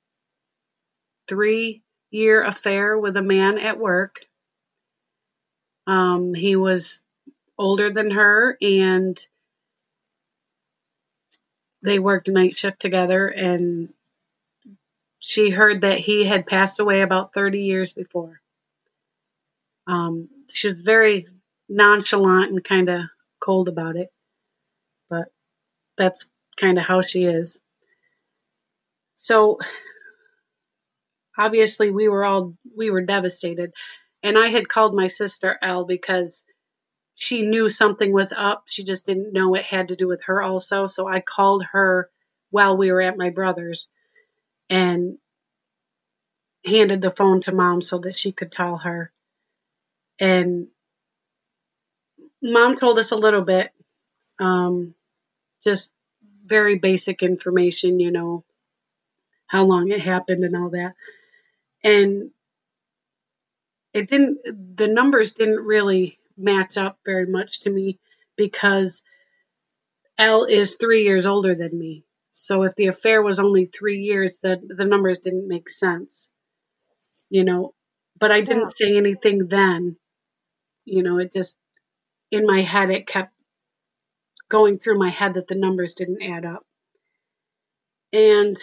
three 1.29 1.83
year 2.11 2.43
affair 2.43 2.99
with 2.99 3.17
a 3.17 3.23
man 3.23 3.59
at 3.59 3.79
work. 3.79 4.21
Um, 5.87 6.35
he 6.35 6.57
was 6.57 7.03
older 7.59 7.91
than 7.91 8.11
her 8.11 8.57
and 8.61 9.19
they 11.87 11.99
worked 11.99 12.29
night 12.29 12.55
shift 12.55 12.81
together 12.81 13.29
and 13.29 13.89
she 15.19 15.51
heard 15.51 15.83
that 15.83 15.99
he 15.99 16.25
had 16.25 16.47
passed 16.47 16.81
away 16.81 17.01
about 17.01 17.33
30 17.33 17.61
years 17.61 17.95
before. 17.95 18.41
Um, 19.87 20.29
she 20.53 20.69
was 20.69 20.83
very 20.83 21.27
nonchalant 21.69 22.51
and 22.51 22.63
kind 22.63 22.89
of 22.89 23.03
cold 23.41 23.69
about 23.69 23.97
it, 23.97 24.09
but 25.09 25.29
that's 25.97 26.31
kind 26.57 26.79
of 26.79 26.85
how 26.85 27.03
she 27.03 27.25
is. 27.25 27.61
So 29.15 29.59
obviously 31.39 31.91
we 31.91 32.09
were 32.09 32.25
all 32.25 32.55
we 32.77 32.91
were 32.91 33.03
devastated 33.03 33.73
and 34.23 34.39
i 34.39 34.47
had 34.47 34.69
called 34.69 34.95
my 34.95 35.07
sister 35.07 35.59
Elle 35.61 35.85
because 35.85 36.45
she 37.17 37.47
knew 37.47 37.71
something 37.71 38.13
was 38.13 38.33
up. 38.33 38.65
She 38.67 38.85
just 38.85 39.07
didn't 39.07 39.33
know 39.33 39.55
it 39.55 39.65
had 39.65 39.89
to 39.89 39.97
do 39.97 40.07
with 40.07 40.23
her 40.25 40.43
also. 40.43 40.87
So 40.87 41.09
I 41.09 41.21
called 41.21 41.65
her 41.73 42.11
while 42.51 42.77
we 42.77 42.93
were 42.93 43.01
at 43.01 43.17
my 43.17 43.31
brother's 43.31 43.89
and 44.69 45.17
handed 46.65 47.01
the 47.01 47.11
phone 47.11 47.41
to 47.43 47.53
mom 47.53 47.81
so 47.81 47.99
that 47.99 48.17
she 48.17 48.33
could 48.33 48.53
tell 48.53 48.77
her. 48.77 49.11
And 50.21 50.69
mom 52.43 52.77
told 52.77 52.99
us 52.99 53.13
a 53.13 53.17
little 53.17 53.43
bit, 53.43 53.73
um, 54.39 54.95
just 55.65 55.95
very 56.45 56.79
basic 56.79 57.23
information, 57.23 57.99
you 57.99 58.11
know, 58.11 58.45
how 59.47 59.65
long 59.65 59.91
it 59.91 60.01
happened 60.01 60.45
and 60.45 60.55
all 60.55 60.71
that. 60.71 60.95
And 61.83 62.31
it 63.95 64.09
didn't, 64.09 64.77
the 64.77 64.89
numbers 64.89 65.33
didn't 65.33 65.65
really 65.65 66.19
match 66.37 66.77
up 66.77 66.99
very 67.05 67.27
much 67.27 67.63
to 67.63 67.71
me 67.71 67.99
because 68.37 69.03
L 70.19 70.45
is 70.45 70.77
three 70.77 71.05
years 71.05 71.27
older 71.27 71.55
than 71.55 71.79
me. 71.79 72.05
So 72.33 72.65
if 72.65 72.75
the 72.75 72.89
affair 72.89 73.23
was 73.23 73.41
only 73.41 73.65
three 73.65 74.01
years, 74.01 74.41
the, 74.41 74.61
the 74.63 74.85
numbers 74.85 75.23
didn't 75.23 75.49
make 75.49 75.71
sense, 75.71 76.31
you 77.31 77.45
know. 77.45 77.75
But 78.19 78.31
I 78.31 78.43
didn't 78.43 78.63
yeah. 78.79 78.89
say 78.89 78.97
anything 78.97 79.49
then. 79.49 79.97
You 80.85 81.03
know, 81.03 81.19
it 81.19 81.33
just, 81.33 81.57
in 82.31 82.47
my 82.47 82.61
head, 82.61 82.91
it 82.91 83.07
kept 83.07 83.33
going 84.49 84.79
through 84.79 84.99
my 84.99 85.11
head 85.11 85.35
that 85.35 85.49
the 85.49 85.55
numbers 85.55 85.95
didn't 85.95 86.23
add 86.23 86.45
up. 86.45 86.65
And 88.13 88.57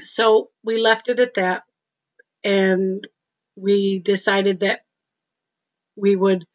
so 0.00 0.50
we 0.62 0.80
left 0.80 1.08
it 1.08 1.20
at 1.20 1.34
that. 1.34 1.64
And 2.42 3.06
we 3.56 3.98
decided 3.98 4.60
that 4.60 4.83
we 5.96 6.16
would 6.16 6.46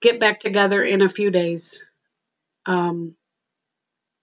get 0.00 0.20
back 0.20 0.40
together 0.40 0.82
in 0.82 1.02
a 1.02 1.08
few 1.08 1.30
days 1.30 1.82
um, 2.66 3.14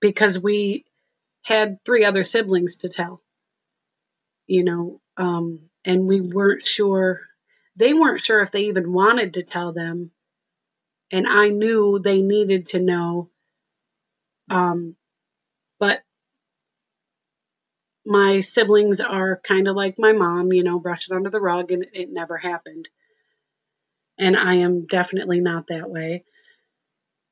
because 0.01 0.39
we 0.39 0.85
had 1.43 1.83
three 1.85 2.05
other 2.05 2.23
siblings 2.23 2.77
to 2.77 2.89
tell, 2.89 3.21
you 4.47 4.63
know, 4.63 4.99
um, 5.17 5.61
and 5.85 6.07
we 6.07 6.21
weren't 6.21 6.63
sure, 6.63 7.21
they 7.75 7.93
weren't 7.93 8.21
sure 8.21 8.41
if 8.41 8.51
they 8.51 8.65
even 8.65 8.91
wanted 8.91 9.35
to 9.35 9.43
tell 9.43 9.71
them. 9.71 10.11
And 11.11 11.25
I 11.27 11.49
knew 11.49 11.99
they 11.99 12.21
needed 12.21 12.67
to 12.67 12.81
know. 12.81 13.29
Um, 14.49 14.95
but 15.79 16.01
my 18.05 18.39
siblings 18.39 18.99
are 18.99 19.39
kind 19.43 19.67
of 19.67 19.75
like 19.75 19.95
my 19.97 20.11
mom, 20.11 20.51
you 20.51 20.63
know, 20.63 20.79
brush 20.79 21.09
it 21.09 21.15
under 21.15 21.29
the 21.29 21.39
rug 21.39 21.71
and 21.71 21.85
it 21.93 22.09
never 22.11 22.37
happened 22.37 22.89
and 24.17 24.35
I 24.35 24.55
am 24.55 24.85
definitely 24.85 25.39
not 25.39 25.67
that 25.67 25.89
way. 25.89 26.23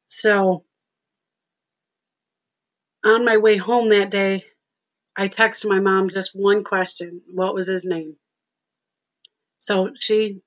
So, 0.07 0.63
on 3.03 3.25
my 3.25 3.37
way 3.37 3.57
home 3.57 3.89
that 3.89 4.11
day, 4.11 4.45
I 5.15 5.27
texted 5.27 5.69
my 5.69 5.79
mom 5.79 6.09
just 6.09 6.35
one 6.35 6.63
question 6.63 7.21
What 7.31 7.53
was 7.53 7.67
his 7.67 7.85
name? 7.85 8.17
So 9.59 9.91
she 9.95 10.41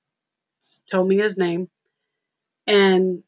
told 0.89 1.07
me 1.07 1.17
his 1.17 1.37
name. 1.37 1.69
And 2.67 3.23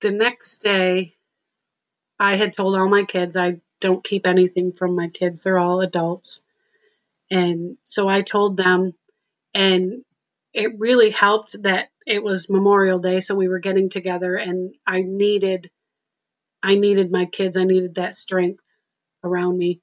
the 0.00 0.10
next 0.10 0.58
day, 0.58 1.14
I 2.18 2.36
had 2.36 2.54
told 2.54 2.74
all 2.74 2.88
my 2.88 3.04
kids 3.04 3.36
I 3.36 3.60
don't 3.80 4.02
keep 4.02 4.26
anything 4.26 4.72
from 4.72 4.94
my 4.94 5.08
kids, 5.08 5.42
they're 5.42 5.58
all 5.58 5.82
adults. 5.82 6.44
And 7.30 7.76
so 7.84 8.08
I 8.08 8.22
told 8.22 8.56
them, 8.56 8.94
and 9.54 10.04
it 10.56 10.78
really 10.78 11.10
helped 11.10 11.62
that 11.64 11.90
it 12.06 12.22
was 12.24 12.48
Memorial 12.48 12.98
Day, 12.98 13.20
so 13.20 13.34
we 13.34 13.46
were 13.46 13.58
getting 13.58 13.90
together, 13.90 14.36
and 14.36 14.74
I 14.86 15.02
needed, 15.02 15.70
I 16.62 16.76
needed 16.76 17.12
my 17.12 17.26
kids. 17.26 17.58
I 17.58 17.64
needed 17.64 17.96
that 17.96 18.18
strength 18.18 18.62
around 19.22 19.58
me. 19.58 19.82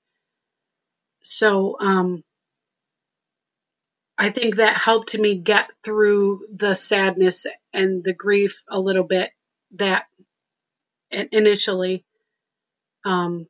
So, 1.22 1.78
um, 1.80 2.24
I 4.18 4.32
think 4.32 4.56
that 4.56 4.76
helped 4.76 5.16
me 5.16 5.36
get 5.36 5.70
through 5.84 6.48
the 6.52 6.74
sadness 6.74 7.46
and 7.72 8.04
the 8.04 8.14
grief 8.14 8.64
a 8.68 8.80
little 8.80 9.04
bit. 9.04 9.30
That 9.76 10.06
initially, 11.12 12.04
um, 13.06 13.48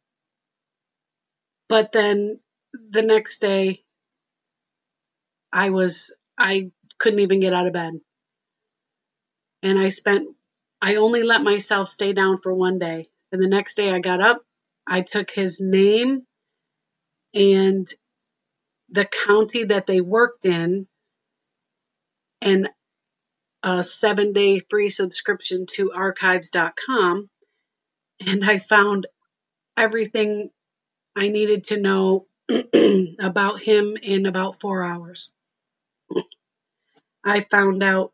but 1.69 1.93
then 1.93 2.39
the 2.91 3.01
next 3.01 3.39
day, 3.39 3.83
I 5.53 5.69
was 5.69 6.13
I 6.37 6.71
couldn't 6.99 7.19
even 7.19 7.39
get 7.39 7.53
out 7.53 7.67
of 7.67 7.73
bed. 7.73 7.93
And 9.61 9.79
I 9.79 9.89
spent, 9.89 10.27
I 10.81 10.95
only 10.95 11.23
let 11.23 11.41
myself 11.41 11.89
stay 11.89 12.13
down 12.13 12.39
for 12.41 12.53
one 12.53 12.79
day. 12.79 13.09
And 13.31 13.41
the 13.41 13.47
next 13.47 13.75
day 13.75 13.89
I 13.89 13.99
got 13.99 14.21
up, 14.21 14.41
I 14.85 15.01
took 15.01 15.31
his 15.31 15.59
name 15.61 16.23
and 17.33 17.87
the 18.89 19.05
county 19.05 19.63
that 19.65 19.87
they 19.87 20.01
worked 20.01 20.45
in 20.45 20.87
and 22.41 22.69
a 23.63 23.85
seven 23.85 24.33
day 24.33 24.59
free 24.59 24.89
subscription 24.89 25.65
to 25.71 25.93
archives.com. 25.93 27.29
And 28.25 28.45
I 28.45 28.57
found 28.57 29.07
everything 29.77 30.49
I 31.15 31.29
needed 31.29 31.65
to 31.65 31.79
know 31.79 32.27
about 33.19 33.61
him 33.61 33.97
in 34.01 34.25
about 34.25 34.59
four 34.59 34.83
hours. 34.83 35.31
I 37.23 37.41
found 37.41 37.83
out 37.83 38.11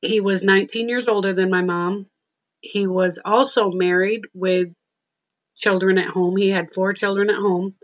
he 0.00 0.20
was 0.20 0.44
19 0.44 0.88
years 0.88 1.08
older 1.08 1.32
than 1.32 1.50
my 1.50 1.62
mom. 1.62 2.06
He 2.60 2.86
was 2.86 3.20
also 3.24 3.70
married 3.70 4.22
with 4.34 4.68
children 5.56 5.98
at 5.98 6.08
home. 6.08 6.36
He 6.36 6.50
had 6.50 6.72
four 6.72 6.92
children 6.92 7.30
at 7.30 7.36
home, 7.36 7.74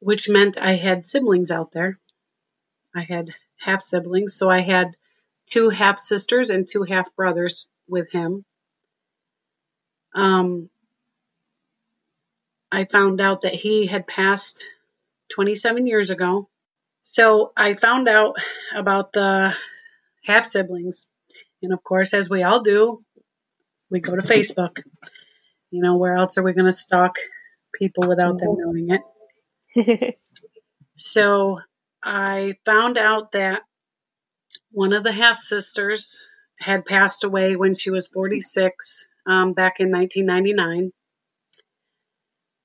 which 0.00 0.28
meant 0.28 0.58
I 0.60 0.72
had 0.72 1.08
siblings 1.08 1.50
out 1.50 1.70
there. 1.72 1.98
I 2.94 3.02
had 3.02 3.30
half 3.58 3.82
siblings, 3.82 4.36
so 4.36 4.50
I 4.50 4.60
had 4.60 4.96
two 5.46 5.70
half 5.70 6.00
sisters 6.00 6.50
and 6.50 6.68
two 6.68 6.82
half 6.82 7.14
brothers 7.14 7.68
with 7.88 8.10
him. 8.10 8.44
Um, 10.14 10.68
I 12.70 12.84
found 12.84 13.20
out 13.20 13.42
that 13.42 13.54
he 13.54 13.86
had 13.86 14.06
passed 14.06 14.68
27 15.30 15.86
years 15.86 16.10
ago 16.10 16.48
so 17.02 17.52
I 17.56 17.74
found 17.74 18.08
out 18.08 18.36
about 18.74 19.12
the 19.12 19.54
half 20.24 20.48
siblings. 20.48 21.08
And 21.62 21.72
of 21.72 21.82
course, 21.82 22.14
as 22.14 22.30
we 22.30 22.42
all 22.42 22.62
do, 22.62 23.04
we 23.90 24.00
go 24.00 24.16
to 24.16 24.22
Facebook. 24.22 24.82
You 25.70 25.82
know, 25.82 25.96
where 25.96 26.16
else 26.16 26.38
are 26.38 26.42
we 26.42 26.52
going 26.52 26.66
to 26.66 26.72
stalk 26.72 27.16
people 27.74 28.08
without 28.08 28.38
them 28.38 28.56
knowing 28.58 29.00
it? 29.74 30.18
so 30.96 31.60
I 32.02 32.54
found 32.64 32.98
out 32.98 33.32
that 33.32 33.62
one 34.70 34.92
of 34.92 35.04
the 35.04 35.12
half 35.12 35.40
sisters 35.40 36.28
had 36.58 36.84
passed 36.84 37.24
away 37.24 37.56
when 37.56 37.74
she 37.74 37.90
was 37.90 38.08
46 38.08 39.06
um, 39.26 39.52
back 39.52 39.80
in 39.80 39.90
1999. 39.90 40.92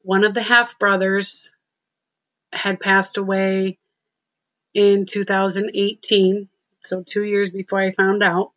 One 0.01 0.23
of 0.23 0.33
the 0.33 0.41
half 0.41 0.79
brothers 0.79 1.51
had 2.51 2.79
passed 2.79 3.17
away 3.17 3.77
in 4.77 5.07
2018, 5.07 6.47
so 6.81 7.01
two 7.01 7.23
years 7.23 7.49
before 7.49 7.79
I 7.79 7.91
found 7.91 8.21
out. 8.21 8.51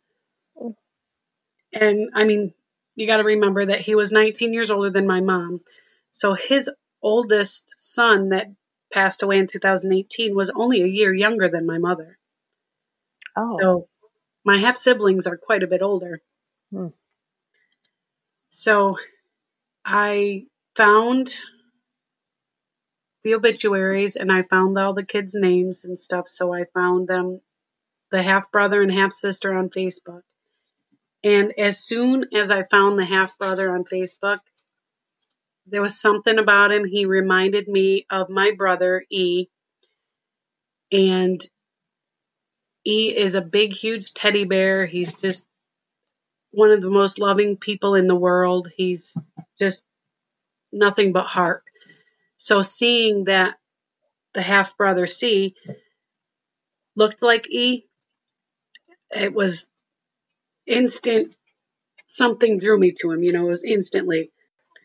And 1.73 2.11
I 2.13 2.25
mean, 2.25 2.53
you 2.95 3.07
got 3.07 3.17
to 3.17 3.23
remember 3.23 3.65
that 3.65 3.81
he 3.81 3.95
was 3.95 4.11
19 4.11 4.53
years 4.53 4.69
older 4.69 4.91
than 4.91 5.07
my 5.07 5.21
mom. 5.21 5.61
So 6.11 6.35
his 6.35 6.69
oldest 7.01 7.73
son 7.81 8.29
that 8.29 8.51
passed 8.93 9.23
away 9.23 9.39
in 9.39 9.47
2018 9.47 10.35
was 10.35 10.51
only 10.51 10.83
a 10.83 10.87
year 10.87 11.11
younger 11.11 11.49
than 11.49 11.65
my 11.65 11.79
mother. 11.79 12.19
Oh. 13.35 13.57
So 13.59 13.87
my 14.45 14.57
half 14.57 14.77
siblings 14.77 15.25
are 15.25 15.37
quite 15.37 15.63
a 15.63 15.67
bit 15.67 15.81
older. 15.81 16.21
Hmm. 16.71 16.89
So 18.51 18.95
I 19.83 20.45
found 20.75 21.33
the 23.23 23.35
obituaries 23.35 24.15
and 24.15 24.31
I 24.31 24.41
found 24.41 24.77
all 24.77 24.93
the 24.93 25.05
kids' 25.05 25.35
names 25.35 25.85
and 25.85 25.97
stuff. 25.97 26.27
So 26.27 26.53
I 26.53 26.65
found 26.73 27.07
them, 27.07 27.41
the 28.11 28.21
half 28.21 28.51
brother 28.51 28.81
and 28.81 28.91
half 28.91 29.13
sister 29.13 29.53
on 29.53 29.69
Facebook. 29.69 30.21
And 31.23 31.53
as 31.57 31.79
soon 31.79 32.25
as 32.33 32.49
I 32.51 32.63
found 32.63 32.97
the 32.97 33.05
half 33.05 33.37
brother 33.37 33.73
on 33.73 33.83
Facebook, 33.83 34.39
there 35.67 35.81
was 35.81 35.99
something 35.99 36.39
about 36.39 36.71
him. 36.71 36.83
He 36.83 37.05
reminded 37.05 37.67
me 37.67 38.05
of 38.09 38.29
my 38.29 38.51
brother, 38.57 39.05
E. 39.09 39.47
And 40.91 41.39
E 42.85 43.15
is 43.15 43.35
a 43.35 43.41
big, 43.41 43.73
huge 43.73 44.13
teddy 44.13 44.45
bear. 44.45 44.85
He's 44.85 45.15
just 45.21 45.47
one 46.51 46.71
of 46.71 46.81
the 46.81 46.89
most 46.89 47.19
loving 47.19 47.55
people 47.55 47.95
in 47.95 48.07
the 48.07 48.15
world. 48.15 48.69
He's 48.75 49.17
just 49.57 49.85
nothing 50.71 51.13
but 51.13 51.25
heart. 51.27 51.63
So 52.43 52.61
seeing 52.63 53.25
that 53.25 53.55
the 54.33 54.41
half 54.41 54.75
brother 54.75 55.05
C 55.05 55.55
looked 56.95 57.21
like 57.21 57.47
E, 57.51 57.85
it 59.11 59.33
was 59.33 59.69
instant 60.65 61.35
something 62.07 62.57
drew 62.57 62.77
me 62.79 62.93
to 62.99 63.11
him, 63.11 63.23
you 63.23 63.31
know, 63.31 63.45
it 63.45 63.51
was 63.51 63.63
instantly. 63.63 64.31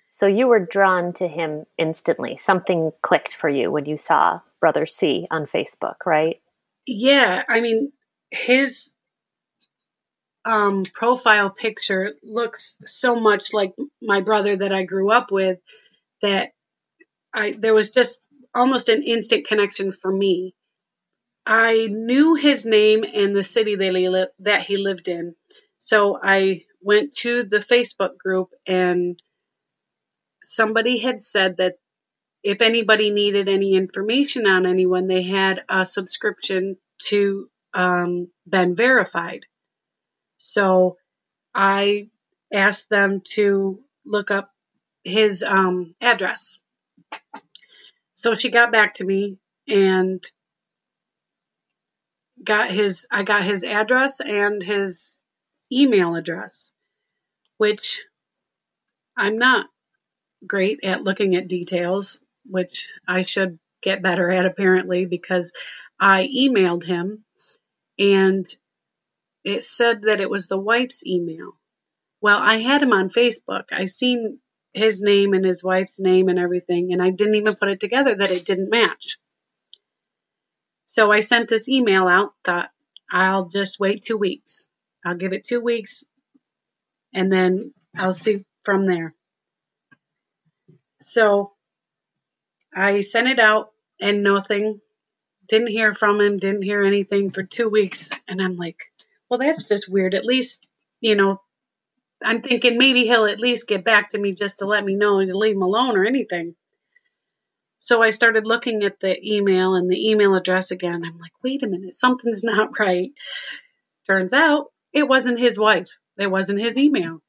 So 0.05 0.27
you 0.27 0.47
were 0.47 0.61
drawn 0.61 1.14
to 1.14 1.27
him 1.27 1.64
instantly. 1.79 2.37
Something 2.37 2.92
clicked 3.03 3.35
for 3.35 3.49
you 3.49 3.71
when 3.71 3.87
you 3.87 3.97
saw 3.97 4.40
Brother 4.61 4.85
C 4.85 5.27
on 5.31 5.47
Facebook, 5.47 6.05
right? 6.05 6.40
Yeah, 6.87 7.42
I 7.49 7.61
mean, 7.61 7.90
his 8.31 8.95
um, 10.45 10.85
profile 10.85 11.51
picture 11.51 12.14
looks 12.23 12.77
so 12.85 13.16
much 13.16 13.53
like 13.53 13.75
my 14.01 14.21
brother 14.21 14.57
that 14.57 14.73
I 14.73 14.85
grew 14.85 15.11
up 15.11 15.33
with 15.33 15.59
that 16.23 16.51
I 17.37 17.55
there 17.59 17.75
was 17.75 17.90
just 17.90 18.29
almost 18.55 18.88
an 18.88 19.03
instant 19.03 19.46
connection 19.46 19.92
for 19.92 20.11
me. 20.11 20.55
I 21.44 21.87
knew 21.87 22.35
his 22.35 22.64
name 22.64 23.05
and 23.05 23.37
the 23.37 23.44
city 23.44 23.77
that 23.77 23.94
he, 23.94 24.09
li- 24.09 24.27
that 24.40 24.62
he 24.62 24.79
lived 24.79 25.07
in. 25.09 25.37
So 25.79 26.18
I 26.20 26.64
went 26.81 27.12
to 27.18 27.44
the 27.44 27.59
Facebook 27.59 28.18
group 28.18 28.49
and 28.66 29.20
somebody 30.42 30.99
had 30.99 31.20
said 31.20 31.59
that 31.59 31.77
if 32.42 32.62
anybody 32.62 33.11
needed 33.11 33.49
any 33.49 33.75
information 33.75 34.46
on 34.46 34.66
anyone, 34.66 35.07
they 35.07 35.22
had 35.22 35.62
a 35.68 35.85
subscription 35.85 36.77
to 37.05 37.49
um, 37.75 38.29
BeenVerified. 38.49 39.42
So 40.38 40.96
I 41.55 42.09
asked 42.53 42.88
them 42.88 43.22
to 43.33 43.81
look 44.05 44.31
up 44.31 44.51
his 45.05 45.42
um, 45.42 45.94
address. 46.01 46.62
So 48.14 48.35
she 48.35 48.51
got 48.51 48.73
back 48.73 48.95
to 48.95 49.05
me 49.05 49.38
and 49.69 50.25
got 52.42 52.71
his 52.71 53.07
I 53.11 53.23
got 53.23 53.45
his 53.45 53.64
address 53.64 54.21
and 54.21 54.62
his 54.62 55.21
email 55.71 56.14
address, 56.14 56.73
which 57.59 58.05
I'm 59.16 59.38
not 59.38 59.66
great 60.47 60.81
at 60.85 61.05
looking 61.05 61.37
at 61.37 61.49
details, 61.49 62.21
which 62.45 62.90
I 63.07 63.23
should 63.23 63.59
get 63.83 64.03
better 64.03 64.31
at 64.31 64.47
apparently 64.47 65.05
because 65.05 65.53
I 65.99 66.27
emailed 66.27 66.85
him 66.85 67.25
and 67.99 68.47
it 69.45 69.66
said 69.66 70.03
that 70.03 70.21
it 70.21 70.29
was 70.29 70.49
the 70.49 70.59
wife's 70.59 71.07
email. 71.07 71.53
Well, 72.21 72.38
I 72.38 72.57
had 72.57 72.83
him 72.83 72.92
on 72.92 73.11
Facebook. 73.11 73.66
I 73.71 73.85
seen 73.85 74.40
his 74.77 75.03
name 75.03 75.33
and 75.33 75.45
his 75.45 75.65
wife's 75.65 75.99
name 75.99 76.29
and 76.29 76.39
everything, 76.39 76.93
and 76.93 77.03
I 77.03 77.11
didn't 77.11 77.37
even 77.37 77.55
put 77.55 77.71
it 77.71 77.81
together 77.81 78.15
that 78.15 78.31
it 78.31 78.45
didn't 78.45 78.71
match. 78.71 79.19
So 80.85 81.11
I 81.11 81.21
sent 81.21 81.49
this 81.49 81.69
email 81.69 82.09
out, 82.09 82.33
thought 82.45 82.71
I'll 83.11 83.49
just 83.49 83.81
wait 83.81 84.03
two 84.03 84.17
weeks. 84.17 84.69
I'll 85.05 85.17
give 85.17 85.33
it 85.33 85.45
two 85.45 85.61
weeks 85.61 86.05
and 87.15 87.33
then 87.33 87.73
I'll 87.97 88.12
see 88.12 88.45
from 88.62 88.87
there. 88.87 89.15
So 91.01 91.53
I 92.75 93.03
sent 93.03 93.29
it 93.29 93.39
out 93.39 93.73
and 94.01 94.23
nothing. 94.23 94.81
Didn't 95.49 95.69
hear 95.69 95.95
from 95.95 96.21
him, 96.21 96.39
didn't 96.39 96.62
hear 96.62 96.83
anything 96.83 97.31
for 97.31 97.43
two 97.43 97.69
weeks. 97.69 98.11
And 98.27 98.43
I'm 98.43 98.57
like, 98.57 98.79
well, 99.29 99.39
that's 99.39 99.65
just 99.65 99.89
weird. 99.89 100.15
At 100.15 100.25
least, 100.25 100.67
you 101.01 101.15
know, 101.15 101.41
I'm 102.23 102.43
thinking 102.43 102.79
maybe 102.79 103.05
he'll 103.05 103.27
at 103.27 103.41
least 103.41 103.69
get 103.69 103.85
back 103.85 104.11
to 104.11 104.19
me 104.19 104.33
just 104.33 104.61
to 104.61 104.67
let 104.67 104.85
me 104.85 104.95
know 104.95 105.25
to 105.25 105.39
leave 105.39 105.57
him 105.57 105.63
alone 105.63 105.97
or 105.97 106.05
anything. 106.05 106.55
So 107.79 108.03
I 108.03 108.11
started 108.11 108.47
looking 108.47 108.83
at 108.83 108.99
the 109.01 109.17
email 109.23 109.75
and 109.75 109.91
the 109.91 110.11
email 110.11 110.35
address 110.35 110.71
again. 110.71 111.05
I'm 111.05 111.19
like, 111.19 111.33
wait 111.45 111.63
a 111.63 111.69
minute, 111.69 111.95
something's 111.95 112.43
not 112.45 112.79
right. 112.79 113.13
Turns 114.07 114.33
out 114.33 114.67
it 114.93 115.07
wasn't 115.07 115.39
his 115.39 115.59
wife, 115.59 115.91
it 116.19 116.31
wasn't 116.31 116.61
his 116.61 116.79
email. 116.79 117.21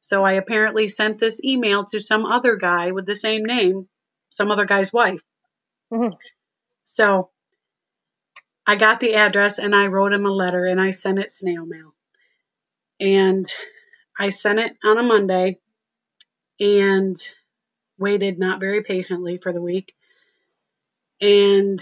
So 0.00 0.24
I 0.24 0.32
apparently 0.32 0.88
sent 0.88 1.18
this 1.18 1.42
email 1.42 1.84
to 1.86 2.02
some 2.02 2.26
other 2.26 2.56
guy 2.56 2.92
with 2.92 3.06
the 3.06 3.16
same 3.16 3.44
name, 3.44 3.88
some 4.28 4.52
other 4.52 4.64
guy's 4.64 4.92
wife. 4.92 5.20
Mm-hmm. 5.92 6.16
So 6.84 7.30
I 8.66 8.76
got 8.76 9.00
the 9.00 9.14
address 9.14 9.58
and 9.58 9.74
I 9.74 9.88
wrote 9.88 10.12
him 10.12 10.26
a 10.26 10.30
letter 10.30 10.64
and 10.64 10.80
I 10.80 10.92
sent 10.92 11.18
it 11.18 11.34
snail 11.34 11.66
mail. 11.66 11.92
And 13.00 13.46
I 14.18 14.30
sent 14.30 14.58
it 14.58 14.76
on 14.84 14.98
a 14.98 15.02
Monday 15.02 15.58
and 16.58 17.16
waited 17.98 18.38
not 18.38 18.60
very 18.60 18.82
patiently 18.82 19.38
for 19.38 19.52
the 19.52 19.60
week. 19.60 19.94
And 21.20 21.80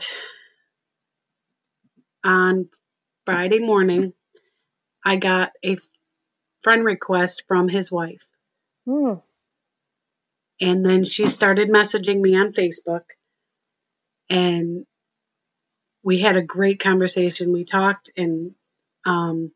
on 2.25 2.68
Friday 3.27 3.59
morning, 3.59 4.12
I 5.05 5.16
got 5.16 5.53
a 5.64 5.77
friend 6.62 6.85
request 6.85 7.44
from 7.47 7.68
his 7.68 7.92
wife. 7.92 8.27
Mm. 8.88 9.23
And 10.61 10.85
then 10.85 11.05
she 11.05 11.27
started 11.27 11.68
messaging 11.68 12.20
me 12.20 12.37
on 12.37 12.53
Facebook. 12.53 13.03
And 14.31 14.87
we 16.03 16.20
had 16.20 16.37
a 16.37 16.42
great 16.42 16.81
conversation. 16.81 17.53
We 17.53 17.64
talked, 17.64 18.11
and 18.16 18.55
um, 19.05 19.53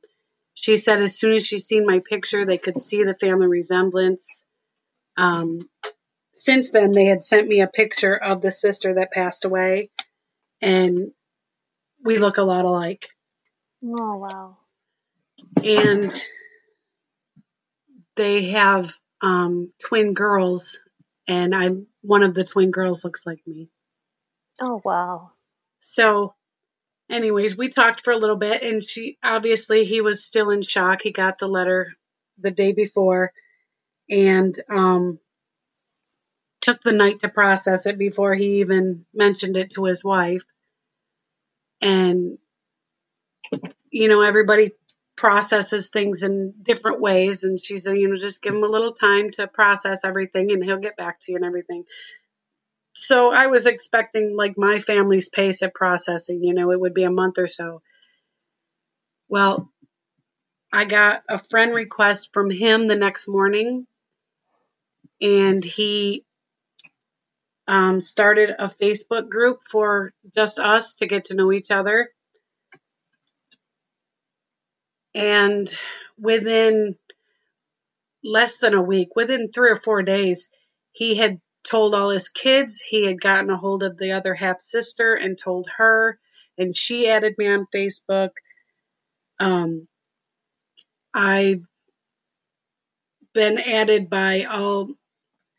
she 0.69 0.77
said 0.77 1.01
as 1.01 1.19
soon 1.19 1.33
as 1.33 1.47
she 1.47 1.59
seen 1.59 1.87
my 1.87 2.01
picture, 2.01 2.45
they 2.45 2.59
could 2.59 2.79
see 2.79 3.03
the 3.03 3.15
family 3.15 3.47
resemblance. 3.47 4.45
Um, 5.17 5.67
since 6.35 6.73
then, 6.73 6.93
they 6.93 7.07
had 7.07 7.25
sent 7.25 7.49
me 7.49 7.63
a 7.63 7.67
picture 7.67 8.15
of 8.15 8.43
the 8.43 8.51
sister 8.51 8.97
that 8.97 9.11
passed 9.11 9.47
away, 9.47 9.89
and 10.61 11.13
we 12.05 12.19
look 12.19 12.37
a 12.37 12.43
lot 12.43 12.67
alike. 12.67 13.09
Oh, 13.83 14.17
wow. 14.19 14.59
And 15.65 16.13
they 18.17 18.51
have 18.51 18.93
um, 19.23 19.73
twin 19.83 20.13
girls, 20.13 20.81
and 21.27 21.55
I 21.55 21.71
one 22.03 22.23
of 22.23 22.35
the 22.35 22.45
twin 22.45 22.73
girls 22.73 23.05
looks 23.05 23.25
like 23.25 23.41
me. 23.47 23.71
Oh 24.61 24.83
wow! 24.85 25.31
So, 25.79 26.35
anyways, 27.11 27.57
we 27.57 27.69
talked 27.69 28.03
for 28.05 28.13
a 28.13 28.19
little 28.19 28.37
bit, 28.37 28.63
and 28.63 28.83
she 28.83 29.19
obviously 29.23 29.85
he 29.85 30.01
was 30.01 30.25
still 30.25 30.51
in 30.51 30.63
shock. 30.63 31.03
He 31.03 31.11
got 31.11 31.39
the 31.39 31.49
letter 31.49 31.95
the 32.39 32.51
day 32.51 32.73
before, 32.73 33.33
and 34.09 34.59
um, 34.71 35.19
took 36.61 36.83
the 36.83 36.93
night 36.93 37.21
to 37.21 37.29
process 37.29 37.87
it 37.87 37.99
before 37.99 38.35
he 38.35 38.61
even 38.61 39.05
mentioned 39.15 39.57
it 39.57 39.71
to 39.73 39.85
his 39.85 40.05
wife. 40.05 40.43
And 41.81 42.39
you 43.91 44.09
know, 44.09 44.23
everybody 44.23 44.73
processes 45.19 45.91
things 45.91 46.23
in 46.23 46.55
different 46.63 47.01
ways 47.01 47.43
and 47.43 47.59
she 47.59 47.77
said 47.77 47.99
you 47.99 48.09
know 48.09 48.15
just 48.15 48.41
give 48.41 48.55
him 48.55 48.63
a 48.63 48.69
little 48.69 48.93
time 48.93 49.33
to 49.33 49.49
process 49.49 50.05
everything 50.05 50.53
and 50.53 50.63
he'll 50.63 50.79
get 50.79 50.97
back 50.97 51.19
to 51.19 51.33
you 51.33 51.37
and 51.37 51.45
everything 51.45 51.83
so 52.99 53.33
i 53.33 53.47
was 53.47 53.67
expecting 53.67 54.37
like 54.37 54.57
my 54.57 54.79
family's 54.81 55.29
pace 55.29 55.63
of 55.63 55.75
processing 55.75 56.43
you 56.43 56.55
know 56.55 56.71
it 56.71 56.81
would 56.81 56.95
be 56.95 57.05
a 57.05 57.11
month 57.11 57.39
or 57.39 57.49
so. 57.49 57.83
Well 59.29 59.71
i 60.73 60.85
got 60.85 61.23
a 61.29 61.39
friend 61.39 61.75
request 61.75 62.31
from 62.33 62.51
him 62.51 62.89
the 62.89 62.97
next 62.97 63.29
morning 63.29 63.87
and 65.21 65.65
he 65.65 66.25
um, 67.69 68.01
started 68.01 68.51
a 68.59 68.65
facebook 68.67 69.29
group 69.29 69.61
for 69.63 70.13
just 70.35 70.59
us 70.59 70.97
to 70.97 71.07
get 71.07 71.27
to 71.27 71.35
know 71.35 71.53
each 71.53 71.71
other. 71.71 72.11
And 75.15 75.69
within 76.19 76.97
less 78.25 78.59
than 78.59 78.75
a 78.75 78.83
week, 78.83 79.15
within 79.15 79.53
three 79.53 79.71
or 79.71 79.77
four 79.77 80.03
days, 80.03 80.51
he 80.93 81.15
had 81.15 81.41
told 81.69 81.95
all 81.95 82.11
his 82.11 82.29
kids. 82.29 82.81
He 82.81 83.07
had 83.07 83.21
gotten 83.21 83.51
a 83.51 83.57
hold 83.57 83.83
of 83.83 83.99
the 83.99 84.13
other 84.13 84.35
half 84.35 84.61
sister 84.61 85.15
and 85.15 85.39
told 85.39 85.69
her, 85.77 86.19
and 86.57 86.75
she 86.75 87.09
added 87.09 87.35
me 87.39 87.49
on 87.49 87.67
Facebook. 87.75 88.31
Um, 89.39 89.87
I've 91.15 91.63
been 93.35 93.59
added 93.59 94.11
by 94.11 94.45
all 94.45 94.91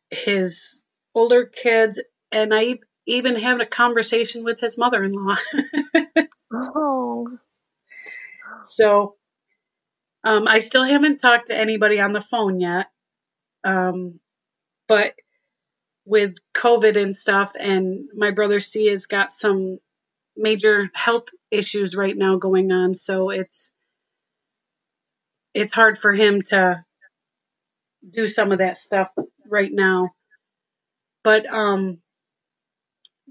his 0.10 0.84
older 1.13 1.45
kids, 1.45 2.02
and 2.32 2.54
I 2.54 2.80
even 3.06 3.39
had 3.39 3.62
a 3.62 3.65
conversation 3.65 4.43
with 4.43 4.60
his 4.60 4.78
mother 4.78 5.04
in 5.04 5.13
law. 5.13 5.36
oh. 6.54 7.38
So 8.63 9.15
um, 10.24 10.48
I 10.48 10.60
still 10.60 10.84
haven't 10.84 11.19
talked 11.19 11.48
to 11.48 11.58
anybody 11.58 12.00
on 12.00 12.13
the 12.13 12.22
phone 12.22 12.60
yet. 12.60 12.88
Um, 13.63 14.19
but 14.88 15.13
with 16.05 16.35
COVID 16.53 17.01
and 17.01 17.15
stuff, 17.15 17.53
and 17.59 18.09
my 18.15 18.31
brother 18.31 18.59
C 18.59 18.88
has 18.88 19.05
got 19.05 19.31
some 19.31 19.79
major 20.35 20.89
health 20.93 21.29
issues 21.51 21.95
right 21.95 22.15
now 22.15 22.38
going 22.38 22.71
on, 22.71 22.95
so 22.95 23.29
it's 23.29 23.73
it's 25.53 25.73
hard 25.73 25.97
for 25.97 26.13
him 26.13 26.41
to 26.43 26.83
do 28.07 28.29
some 28.29 28.51
of 28.51 28.59
that 28.59 28.77
stuff 28.77 29.09
right 29.47 29.71
now. 29.71 30.12
But 31.23 31.51
um, 31.51 31.99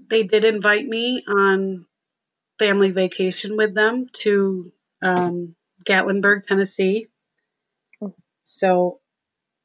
they 0.09 0.23
did 0.23 0.45
invite 0.45 0.85
me 0.85 1.23
on 1.27 1.85
family 2.59 2.91
vacation 2.91 3.57
with 3.57 3.73
them 3.73 4.07
to 4.19 4.71
um, 5.01 5.55
Gatlinburg, 5.85 6.43
Tennessee. 6.43 7.07
So 8.43 8.99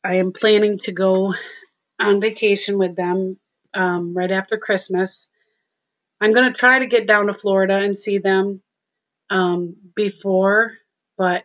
I 0.03 0.15
am 0.15 0.33
planning 0.33 0.79
to 0.81 0.93
go 0.93 1.35
on 2.01 2.21
vacation 2.21 2.79
with 2.79 2.97
them 2.97 3.39
um, 3.75 4.17
right 4.17 4.31
after 4.31 4.57
Christmas. 4.59 5.29
I'm 6.21 6.33
going 6.33 6.53
to 6.53 6.59
try 6.59 6.81
to 6.81 6.87
get 6.87 7.07
down 7.07 7.27
to 7.27 7.33
Florida 7.33 7.77
and 7.77 7.97
see 7.97 8.19
them 8.19 8.63
um, 9.31 9.77
before, 9.95 10.73
but 11.19 11.45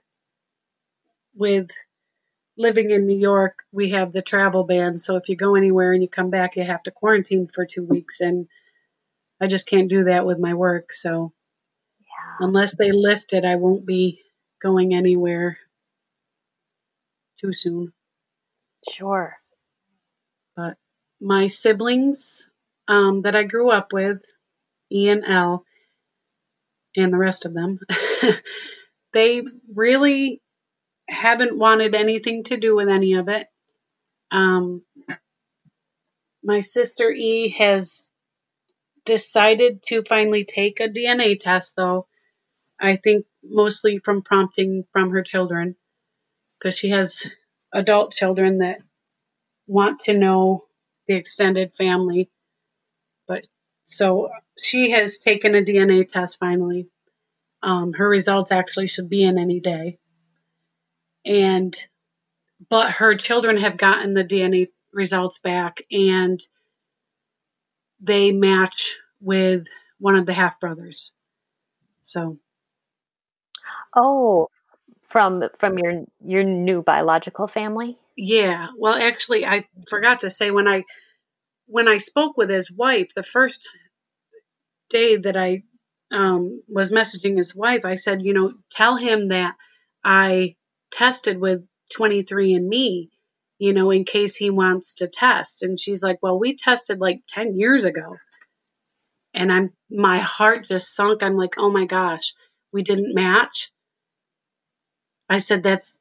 with 1.36 1.72
living 2.58 2.92
in 2.92 3.08
New 3.08 3.18
York, 3.18 3.64
we 3.72 3.92
have 3.92 4.12
the 4.12 4.22
travel 4.22 4.64
ban. 4.64 4.98
So 4.98 5.16
if 5.16 5.30
you 5.30 5.36
go 5.36 5.56
anywhere 5.56 5.94
and 5.94 6.02
you 6.04 6.10
come 6.10 6.30
back, 6.30 6.56
you 6.56 6.64
have 6.64 6.84
to 6.84 6.92
quarantine 6.92 7.48
for 7.48 7.66
two 7.66 7.84
weeks. 7.86 8.22
And 8.22 8.48
I 9.42 9.48
just 9.48 9.70
can't 9.70 9.90
do 9.90 10.06
that 10.06 10.26
with 10.26 10.40
my 10.40 10.54
work. 10.54 10.94
So 10.94 11.34
Yeah. 12.00 12.48
unless 12.48 12.76
they 12.76 12.92
lift 12.92 13.34
it, 13.34 13.46
I 13.46 13.56
won't 13.56 13.86
be 13.86 14.22
going 14.62 14.94
anywhere 14.94 15.58
too 17.38 17.54
soon. 17.54 17.94
Sure. 18.90 19.39
But 20.60 20.76
my 21.22 21.48
siblings 21.48 22.50
um, 22.90 23.22
that 23.22 23.34
I 23.34 23.44
grew 23.44 23.70
up 23.70 23.94
with, 23.94 24.18
E 24.92 25.08
and 25.08 25.24
L, 25.26 25.64
and 26.98 27.14
the 27.14 27.18
rest 27.18 27.46
of 27.46 27.54
them, 27.54 27.80
they 29.14 29.44
really 29.74 30.42
haven't 31.08 31.58
wanted 31.58 31.96
anything 31.96 32.44
to 32.46 32.58
do 32.58 32.76
with 32.76 32.90
any 32.90 33.14
of 33.14 33.30
it. 33.30 33.48
Um, 34.32 34.82
my 36.44 36.60
sister 36.60 37.10
E 37.10 37.56
has 37.58 38.12
decided 39.06 39.82
to 39.84 40.04
finally 40.04 40.44
take 40.44 40.82
a 40.82 40.90
DNA 40.90 41.40
test, 41.40 41.78
though. 41.78 42.06
I 42.78 42.98
think 42.98 43.26
mostly 43.42 44.00
from 44.00 44.24
prompting 44.24 44.84
from 44.92 45.12
her 45.12 45.24
children, 45.24 45.78
because 46.60 46.78
she 46.78 46.90
has 46.90 47.34
adult 47.74 48.14
children 48.14 48.58
that 48.58 48.82
want 49.70 50.00
to 50.02 50.18
know 50.18 50.66
the 51.08 51.16
extended 51.16 51.74
family. 51.74 52.30
But 53.28 53.46
so 53.86 54.30
she 54.62 54.92
has 54.92 55.20
taken 55.20 55.56
a 55.56 55.62
DNA 55.62 56.08
test 56.08 56.40
finally. 56.40 56.88
Um, 57.62 57.94
her 57.94 58.08
results 58.08 58.52
actually 58.52 58.88
should 58.88 59.10
be 59.10 59.24
in 59.24 59.38
any 59.38 59.60
day. 59.60 60.00
And, 61.26 61.76
but 62.70 62.92
her 62.94 63.16
children 63.16 63.58
have 63.58 63.78
gotten 63.78 64.14
the 64.14 64.24
DNA 64.24 64.70
results 64.92 65.40
back 65.40 65.84
and 65.92 66.40
they 68.00 68.32
match 68.32 68.98
with 69.22 69.68
one 70.00 70.16
of 70.16 70.26
the 70.26 70.34
half 70.34 70.60
brothers. 70.60 71.14
So, 72.02 72.40
Oh, 73.96 74.48
from 75.02 75.44
from 75.58 75.78
your 75.78 76.06
your 76.24 76.44
new 76.44 76.82
biological 76.82 77.48
family? 77.48 77.98
Yeah. 78.20 78.68
Well, 78.78 78.96
actually, 78.96 79.46
I 79.46 79.66
forgot 79.90 80.22
to 80.22 80.32
say 80.32 80.52
when 80.52 80.68
I, 80.68 80.84
when 81.68 81.88
I 81.88 82.00
spoke 82.00 82.36
with 82.36 82.50
his 82.50 82.70
wife, 82.70 83.14
the 83.16 83.24
first 83.24 83.70
day 84.90 85.16
that 85.16 85.38
I 85.38 85.64
um, 86.12 86.62
was 86.68 86.92
messaging 86.92 87.38
his 87.38 87.56
wife, 87.56 87.86
I 87.86 87.96
said, 87.96 88.22
you 88.22 88.34
know, 88.34 88.54
tell 88.72 88.98
him 88.98 89.30
that 89.30 89.56
I 90.04 90.56
tested 90.92 91.40
with 91.40 91.66
23andMe, 91.98 93.10
you 93.58 93.74
know, 93.74 93.90
in 93.92 94.04
case 94.04 94.36
he 94.36 94.50
wants 94.50 94.96
to 94.96 95.08
test. 95.08 95.64
And 95.64 95.80
she's 95.80 96.04
like, 96.04 96.20
well, 96.22 96.38
we 96.38 96.58
tested 96.58 97.00
like 97.00 97.22
10 97.30 97.58
years 97.58 97.86
ago. 97.86 98.18
And 99.34 99.50
I'm, 99.50 99.72
my 99.90 100.18
heart 100.18 100.66
just 100.66 100.94
sunk. 100.94 101.24
I'm 101.24 101.36
like, 101.36 101.54
oh 101.58 101.70
my 101.70 101.86
gosh, 101.86 102.34
we 102.74 102.84
didn't 102.84 103.16
match. 103.16 103.72
I 105.30 105.40
said, 105.40 105.64
that's, 105.64 106.00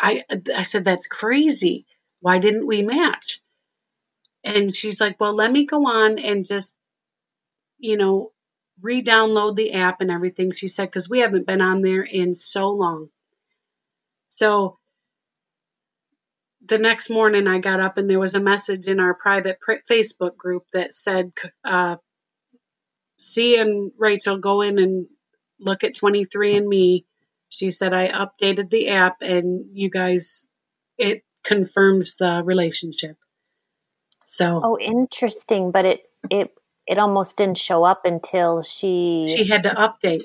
I, 0.00 0.24
I 0.54 0.64
said, 0.64 0.84
that's 0.84 1.06
crazy. 1.06 1.86
Why 2.20 2.38
didn't 2.38 2.66
we 2.66 2.82
match? 2.82 3.40
And 4.42 4.74
she's 4.74 5.00
like, 5.00 5.20
well, 5.20 5.34
let 5.34 5.52
me 5.52 5.66
go 5.66 5.86
on 5.86 6.18
and 6.18 6.46
just, 6.46 6.76
you 7.78 7.96
know, 7.96 8.32
re-download 8.80 9.56
the 9.56 9.72
app 9.74 10.00
and 10.00 10.10
everything. 10.10 10.52
She 10.52 10.68
said, 10.68 10.86
because 10.86 11.08
we 11.08 11.20
haven't 11.20 11.46
been 11.46 11.60
on 11.60 11.82
there 11.82 12.02
in 12.02 12.34
so 12.34 12.70
long. 12.70 13.08
So 14.28 14.78
the 16.64 16.78
next 16.78 17.10
morning 17.10 17.46
I 17.46 17.58
got 17.58 17.80
up 17.80 17.98
and 17.98 18.08
there 18.08 18.18
was 18.18 18.34
a 18.34 18.40
message 18.40 18.86
in 18.86 19.00
our 19.00 19.14
private 19.14 19.58
Facebook 19.90 20.36
group 20.36 20.64
that 20.72 20.96
said, 20.96 21.32
uh, 21.64 21.96
C 23.18 23.58
and 23.58 23.92
Rachel 23.98 24.38
go 24.38 24.62
in 24.62 24.78
and 24.78 25.06
look 25.58 25.84
at 25.84 25.94
23andMe. 25.94 27.04
She 27.50 27.70
said, 27.72 27.92
I 27.92 28.08
updated 28.08 28.70
the 28.70 28.88
app 28.88 29.18
and 29.20 29.66
you 29.76 29.90
guys, 29.90 30.46
it 30.96 31.24
confirms 31.44 32.16
the 32.16 32.42
relationship. 32.44 33.16
So 34.24 34.60
Oh, 34.64 34.78
interesting, 34.78 35.72
but 35.72 35.84
it 35.84 36.02
it 36.30 36.54
it 36.86 36.98
almost 36.98 37.36
didn't 37.36 37.58
show 37.58 37.84
up 37.84 38.06
until 38.06 38.62
she 38.62 39.26
she 39.28 39.48
had 39.48 39.64
to 39.64 39.70
update. 39.70 40.24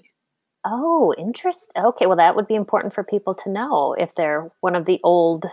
Oh, 0.63 1.13
interest. 1.17 1.71
Okay, 1.75 2.05
well 2.05 2.17
that 2.17 2.35
would 2.35 2.47
be 2.47 2.55
important 2.55 2.93
for 2.93 3.03
people 3.03 3.33
to 3.35 3.49
know 3.49 3.93
if 3.93 4.13
they're 4.15 4.51
one 4.61 4.75
of 4.75 4.85
the 4.85 4.99
old, 5.03 5.45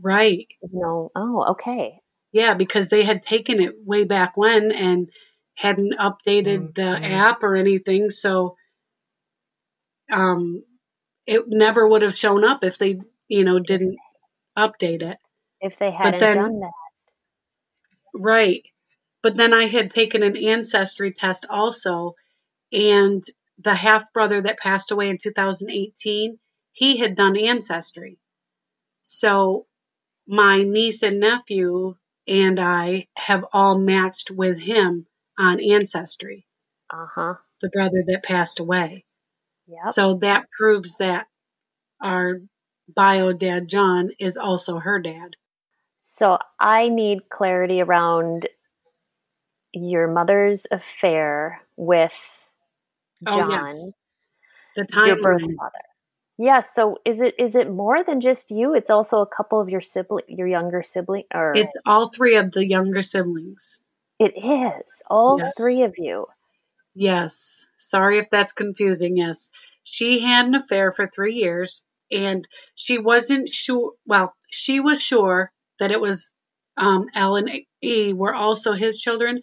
Right. 0.00 0.48
you 0.62 0.68
know. 0.72 1.12
Oh, 1.14 1.52
okay. 1.52 2.00
Yeah, 2.32 2.54
because 2.54 2.88
they 2.88 3.04
had 3.04 3.22
taken 3.22 3.60
it 3.60 3.74
way 3.84 4.02
back 4.04 4.36
when 4.36 4.72
and 4.72 5.08
hadn't 5.54 5.96
updated 5.96 6.74
the 6.74 6.82
Mhm. 6.82 7.10
app 7.12 7.44
or 7.44 7.54
anything. 7.54 8.10
So 8.10 8.56
um, 10.10 10.64
it 11.26 11.44
never 11.48 11.86
would 11.86 12.02
have 12.02 12.16
shown 12.16 12.44
up 12.44 12.64
if 12.64 12.78
they, 12.78 13.00
you 13.28 13.44
know, 13.44 13.58
didn't 13.58 13.96
update 14.56 15.02
it. 15.02 15.18
If 15.60 15.78
they 15.78 15.90
hadn't 15.90 16.20
then- 16.20 16.36
done 16.36 16.60
that. 16.60 16.72
Right. 18.14 18.62
But 19.22 19.36
then 19.36 19.54
I 19.54 19.64
had 19.64 19.90
taken 19.90 20.22
an 20.22 20.36
ancestry 20.36 21.12
test 21.12 21.46
also, 21.48 22.14
and 22.72 23.24
the 23.58 23.74
half 23.74 24.12
brother 24.12 24.42
that 24.42 24.58
passed 24.58 24.90
away 24.90 25.08
in 25.08 25.18
2018, 25.18 26.38
he 26.72 26.98
had 26.98 27.14
done 27.14 27.36
ancestry. 27.36 28.18
So 29.02 29.66
my 30.26 30.62
niece 30.62 31.02
and 31.02 31.20
nephew 31.20 31.96
and 32.26 32.58
I 32.60 33.08
have 33.16 33.44
all 33.52 33.78
matched 33.78 34.30
with 34.30 34.58
him 34.58 35.06
on 35.38 35.60
ancestry, 35.62 36.46
Uh-huh. 36.90 37.34
the 37.60 37.70
brother 37.70 38.02
that 38.06 38.22
passed 38.24 38.60
away. 38.60 39.04
Yep. 39.66 39.92
So 39.92 40.14
that 40.16 40.46
proves 40.56 40.98
that 40.98 41.26
our 42.02 42.40
bio 42.94 43.32
dad, 43.32 43.68
John, 43.68 44.10
is 44.18 44.36
also 44.36 44.78
her 44.78 45.00
dad. 45.00 45.36
So 45.96 46.38
I 46.60 46.88
need 46.88 47.28
clarity 47.30 47.80
around 47.80 48.46
your 49.72 50.06
mother's 50.06 50.66
affair 50.70 51.62
with 51.76 52.14
Oh, 53.26 53.38
John, 53.38 53.50
yes. 53.50 53.92
The 54.76 54.86
your 55.06 55.16
birth 55.16 55.40
father. 55.58 55.78
Yeah, 56.36 56.60
so 56.60 56.98
is 57.04 57.20
it 57.20 57.34
is 57.38 57.54
it 57.54 57.70
more 57.70 58.02
than 58.02 58.20
just 58.20 58.50
you? 58.50 58.74
It's 58.74 58.90
also 58.90 59.20
a 59.20 59.26
couple 59.26 59.60
of 59.60 59.68
your 59.68 59.80
sibling 59.80 60.24
your 60.28 60.48
younger 60.48 60.82
sibling 60.82 61.24
or 61.32 61.54
It's 61.54 61.72
all 61.86 62.08
three 62.10 62.36
of 62.36 62.52
the 62.52 62.66
younger 62.66 63.02
siblings. 63.02 63.80
it 64.18 64.34
is. 64.36 65.02
All 65.08 65.38
Yes. 65.38 65.54
three 65.56 65.82
of 65.82 65.94
you. 65.96 66.26
Yes. 66.94 67.66
Sorry 67.76 68.18
if 68.18 68.30
that's 68.30 68.52
confusing. 68.52 69.16
Yes. 69.16 69.50
She 69.84 70.20
had 70.20 70.46
an 70.46 70.54
affair 70.54 70.92
for 70.92 71.06
three 71.08 71.34
years 71.34 71.82
and 72.10 72.46
she 72.74 72.98
wasn't 72.98 73.48
sure. 73.48 73.92
Well, 74.06 74.34
she 74.50 74.80
was 74.80 75.02
sure 75.02 75.52
that 75.78 75.90
it 75.90 76.00
was 76.00 76.30
um, 76.76 77.08
L 77.14 77.36
and 77.36 77.50
E 77.82 78.12
were 78.12 78.34
also 78.34 78.72
his 78.72 78.98
children, 78.98 79.42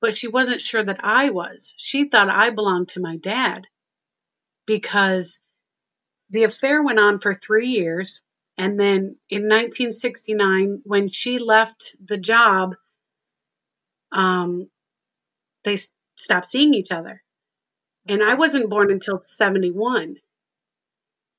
but 0.00 0.16
she 0.16 0.28
wasn't 0.28 0.60
sure 0.60 0.82
that 0.82 1.04
I 1.04 1.30
was. 1.30 1.74
She 1.76 2.08
thought 2.08 2.28
I 2.30 2.50
belonged 2.50 2.88
to 2.90 3.00
my 3.00 3.16
dad 3.16 3.66
because 4.66 5.42
the 6.30 6.44
affair 6.44 6.82
went 6.82 6.98
on 6.98 7.18
for 7.20 7.34
three 7.34 7.68
years. 7.68 8.22
And 8.58 8.78
then 8.78 9.16
in 9.30 9.48
1969, 9.48 10.82
when 10.84 11.08
she 11.08 11.38
left 11.38 11.96
the 12.04 12.18
job, 12.18 12.74
um, 14.12 14.68
they 15.64 15.78
stopped 16.22 16.50
seeing 16.50 16.74
each 16.74 16.92
other. 16.92 17.22
And 18.08 18.22
I 18.22 18.34
wasn't 18.34 18.70
born 18.70 18.90
until 18.90 19.20
71. 19.20 20.16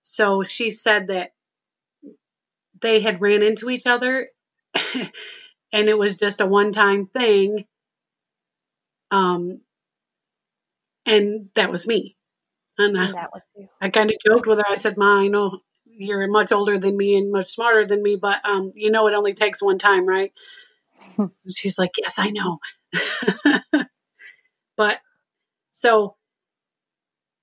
So 0.04 0.44
she 0.44 0.72
said 0.72 1.08
that 1.08 1.34
they 2.82 3.00
had 3.02 3.22
ran 3.22 3.44
into 3.44 3.70
each 3.70 3.88
other 3.88 4.30
and 5.74 5.90
it 5.90 5.98
was 5.98 6.18
just 6.18 6.42
a 6.42 6.46
one 6.46 6.72
time 6.72 7.06
thing. 7.06 7.66
Um, 9.12 9.62
and 11.06 11.50
that 11.56 11.72
was 11.72 11.88
me. 11.88 12.16
And 12.78 12.98
I, 13.00 13.06
And 13.06 13.16
that 13.16 13.32
was 13.34 13.44
you. 13.56 13.68
I 13.82 13.90
kind 13.90 14.10
of 14.10 14.18
joked 14.26 14.48
with 14.48 14.60
her. 14.60 14.66
I 14.68 14.76
said, 14.76 14.98
Ma, 14.98 15.20
I 15.20 15.28
know 15.28 15.60
you're 15.86 16.28
much 16.28 16.52
older 16.52 16.80
than 16.80 16.98
me 16.98 17.18
and 17.18 17.32
much 17.32 17.50
smarter 17.50 17.86
than 17.86 18.02
me, 18.02 18.16
but 18.16 18.44
um, 18.46 18.72
you 18.76 18.92
know 18.92 19.08
it 19.08 19.14
only 19.14 19.34
takes 19.34 19.62
one 19.62 19.78
time, 19.78 20.08
right? 20.08 20.34
She's 21.56 21.78
like, 21.78 21.92
Yes, 22.02 22.16
I 22.18 22.32
know. 22.32 22.60
but 24.78 25.00
so 25.72 26.16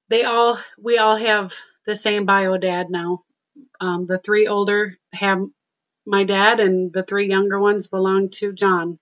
they 0.09 0.25
all 0.25 0.59
we 0.79 0.99
all 0.99 1.17
have 1.17 1.55
the 1.87 1.97
same 1.97 2.27
bio 2.27 2.57
dad 2.57 2.87
now. 2.91 3.23
Um, 3.81 4.07
the 4.07 4.19
three 4.19 4.47
older 4.47 4.97
have 5.13 5.41
my 6.07 6.25
dad, 6.25 6.61
and 6.61 6.93
the 6.93 7.03
three 7.03 7.29
younger 7.29 7.59
ones 7.59 7.87
belong 7.87 8.31
to 8.31 8.53
John. 8.53 8.99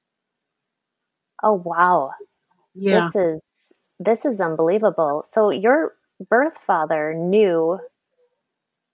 Oh 1.43 1.55
wow. 1.64 2.12
Yeah. 2.75 3.01
This 3.01 3.17
is 3.17 3.73
this 3.99 4.25
is 4.25 4.41
unbelievable. 4.41 5.25
So 5.31 5.51
your 5.51 5.95
birth 6.29 6.59
father 6.59 7.14
knew 7.14 7.79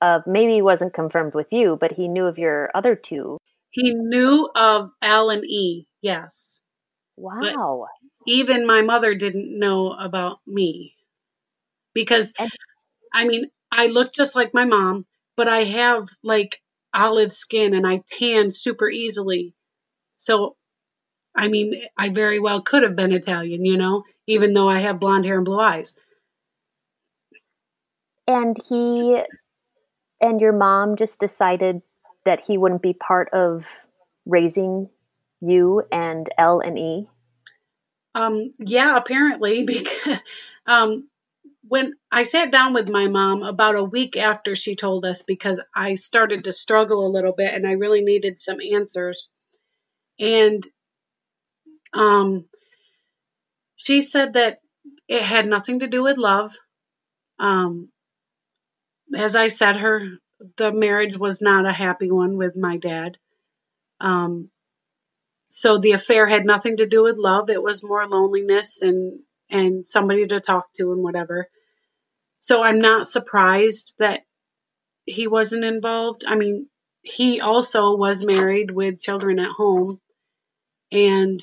of 0.00 0.26
maybe 0.26 0.54
he 0.54 0.62
wasn't 0.62 0.92
confirmed 0.92 1.34
with 1.34 1.52
you, 1.52 1.76
but 1.80 1.92
he 1.92 2.08
knew 2.08 2.26
of 2.26 2.38
your 2.38 2.70
other 2.74 2.94
two. 2.94 3.38
He 3.70 3.94
knew 3.94 4.48
of 4.54 4.90
L 5.02 5.30
and 5.30 5.44
E, 5.44 5.86
yes. 6.02 6.60
Wow. 7.16 7.86
Even 8.26 8.66
my 8.66 8.82
mother 8.82 9.14
didn't 9.14 9.58
know 9.58 9.92
about 9.92 10.38
me. 10.46 10.94
Because 11.94 12.32
I 13.12 13.26
mean, 13.26 13.46
I 13.70 13.86
look 13.86 14.12
just 14.12 14.34
like 14.34 14.54
my 14.54 14.64
mom, 14.64 15.06
but 15.36 15.48
I 15.48 15.64
have 15.64 16.08
like 16.22 16.60
olive 16.92 17.32
skin 17.32 17.74
and 17.74 17.86
I 17.86 18.02
tan 18.08 18.50
super 18.50 18.88
easily. 18.88 19.54
So 20.16 20.56
I 21.34 21.48
mean, 21.48 21.82
I 21.98 22.10
very 22.10 22.38
well 22.38 22.62
could 22.62 22.84
have 22.84 22.96
been 22.96 23.12
Italian, 23.12 23.64
you 23.64 23.76
know, 23.76 24.04
even 24.26 24.54
though 24.54 24.68
I 24.68 24.78
have 24.80 25.00
blonde 25.00 25.24
hair 25.24 25.36
and 25.36 25.44
blue 25.44 25.60
eyes. 25.60 25.98
And 28.26 28.56
he 28.68 29.20
and 30.20 30.40
your 30.40 30.52
mom 30.52 30.96
just 30.96 31.20
decided 31.20 31.82
that 32.24 32.44
he 32.44 32.56
wouldn't 32.56 32.82
be 32.82 32.94
part 32.94 33.28
of 33.32 33.66
raising 34.24 34.88
you 35.40 35.82
and 35.92 36.28
L 36.38 36.60
and 36.60 36.78
E. 36.78 37.08
Um, 38.14 38.50
yeah, 38.58 38.96
apparently, 38.96 39.64
because 39.66 40.18
um, 40.66 41.08
when 41.68 41.94
I 42.12 42.24
sat 42.24 42.52
down 42.52 42.74
with 42.74 42.90
my 42.90 43.08
mom 43.08 43.42
about 43.42 43.76
a 43.76 43.84
week 43.84 44.16
after 44.16 44.54
she 44.56 44.76
told 44.76 45.04
us, 45.04 45.24
because 45.24 45.60
I 45.74 45.94
started 45.94 46.44
to 46.44 46.52
struggle 46.52 47.06
a 47.06 47.14
little 47.14 47.32
bit 47.32 47.54
and 47.54 47.66
I 47.66 47.72
really 47.72 48.02
needed 48.02 48.40
some 48.40 48.58
answers, 48.60 49.30
and 50.20 50.66
um, 51.94 52.46
she 53.76 54.02
said 54.02 54.34
that 54.34 54.60
it 55.08 55.22
had 55.22 55.46
nothing 55.46 55.80
to 55.80 55.86
do 55.86 56.02
with 56.02 56.18
love. 56.18 56.52
Um, 57.38 57.90
as 59.16 59.36
I 59.36 59.48
said, 59.48 59.76
her 59.76 60.18
the 60.56 60.72
marriage 60.72 61.16
was 61.16 61.40
not 61.40 61.66
a 61.66 61.72
happy 61.72 62.10
one 62.10 62.36
with 62.36 62.56
my 62.56 62.76
dad. 62.76 63.16
Um, 64.00 64.50
so 65.48 65.78
the 65.78 65.92
affair 65.92 66.26
had 66.26 66.44
nothing 66.44 66.78
to 66.78 66.86
do 66.86 67.02
with 67.04 67.16
love. 67.16 67.50
It 67.50 67.62
was 67.62 67.82
more 67.84 68.06
loneliness 68.06 68.82
and 68.82 69.20
and 69.50 69.86
somebody 69.86 70.26
to 70.26 70.40
talk 70.40 70.72
to 70.74 70.92
and 70.92 71.02
whatever. 71.02 71.48
So 72.40 72.62
I'm 72.62 72.80
not 72.80 73.10
surprised 73.10 73.94
that 73.98 74.22
he 75.06 75.26
wasn't 75.26 75.64
involved. 75.64 76.24
I 76.26 76.34
mean, 76.34 76.68
he 77.02 77.40
also 77.40 77.96
was 77.96 78.24
married 78.24 78.70
with 78.70 79.00
children 79.00 79.38
at 79.38 79.50
home 79.50 80.00
and 80.90 81.40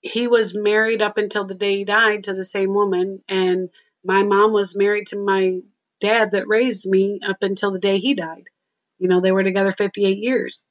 he 0.00 0.28
was 0.28 0.56
married 0.56 1.02
up 1.02 1.16
until 1.16 1.46
the 1.46 1.54
day 1.54 1.78
he 1.78 1.84
died 1.84 2.24
to 2.24 2.34
the 2.34 2.44
same 2.44 2.74
woman 2.74 3.22
and 3.28 3.70
my 4.04 4.22
mom 4.22 4.52
was 4.52 4.76
married 4.76 5.06
to 5.08 5.18
my 5.18 5.60
dad 6.00 6.32
that 6.32 6.48
raised 6.48 6.86
me 6.88 7.20
up 7.26 7.42
until 7.42 7.70
the 7.70 7.78
day 7.78 7.98
he 7.98 8.14
died. 8.14 8.44
You 8.98 9.08
know, 9.08 9.20
they 9.20 9.32
were 9.32 9.42
together 9.42 9.70
58 9.70 10.18
years. 10.18 10.64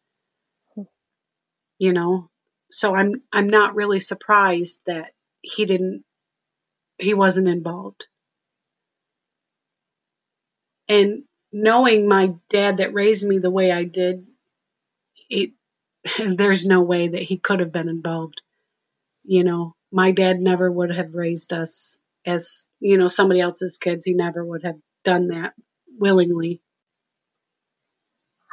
You 1.79 1.93
know, 1.93 2.29
so 2.71 2.95
I'm 2.95 3.21
I'm 3.31 3.47
not 3.47 3.75
really 3.75 3.99
surprised 3.99 4.81
that 4.85 5.11
he 5.41 5.65
didn't 5.65 6.03
he 6.97 7.13
wasn't 7.13 7.47
involved. 7.47 8.07
And 10.87 11.23
knowing 11.51 12.07
my 12.07 12.29
dad 12.49 12.77
that 12.77 12.93
raised 12.93 13.27
me 13.27 13.37
the 13.37 13.49
way 13.49 13.71
I 13.71 13.83
did, 13.83 14.25
it 15.29 15.51
there's 16.25 16.65
no 16.65 16.81
way 16.81 17.07
that 17.07 17.21
he 17.21 17.37
could 17.37 17.59
have 17.59 17.71
been 17.71 17.89
involved. 17.89 18.41
You 19.23 19.43
know, 19.43 19.75
my 19.91 20.11
dad 20.11 20.39
never 20.39 20.69
would 20.69 20.93
have 20.93 21.15
raised 21.15 21.53
us 21.53 21.97
as, 22.25 22.67
you 22.79 22.97
know, 22.97 23.07
somebody 23.07 23.39
else's 23.39 23.77
kids. 23.77 24.03
He 24.03 24.13
never 24.13 24.43
would 24.43 24.63
have 24.63 24.77
done 25.03 25.27
that 25.29 25.53
willingly. 25.97 26.61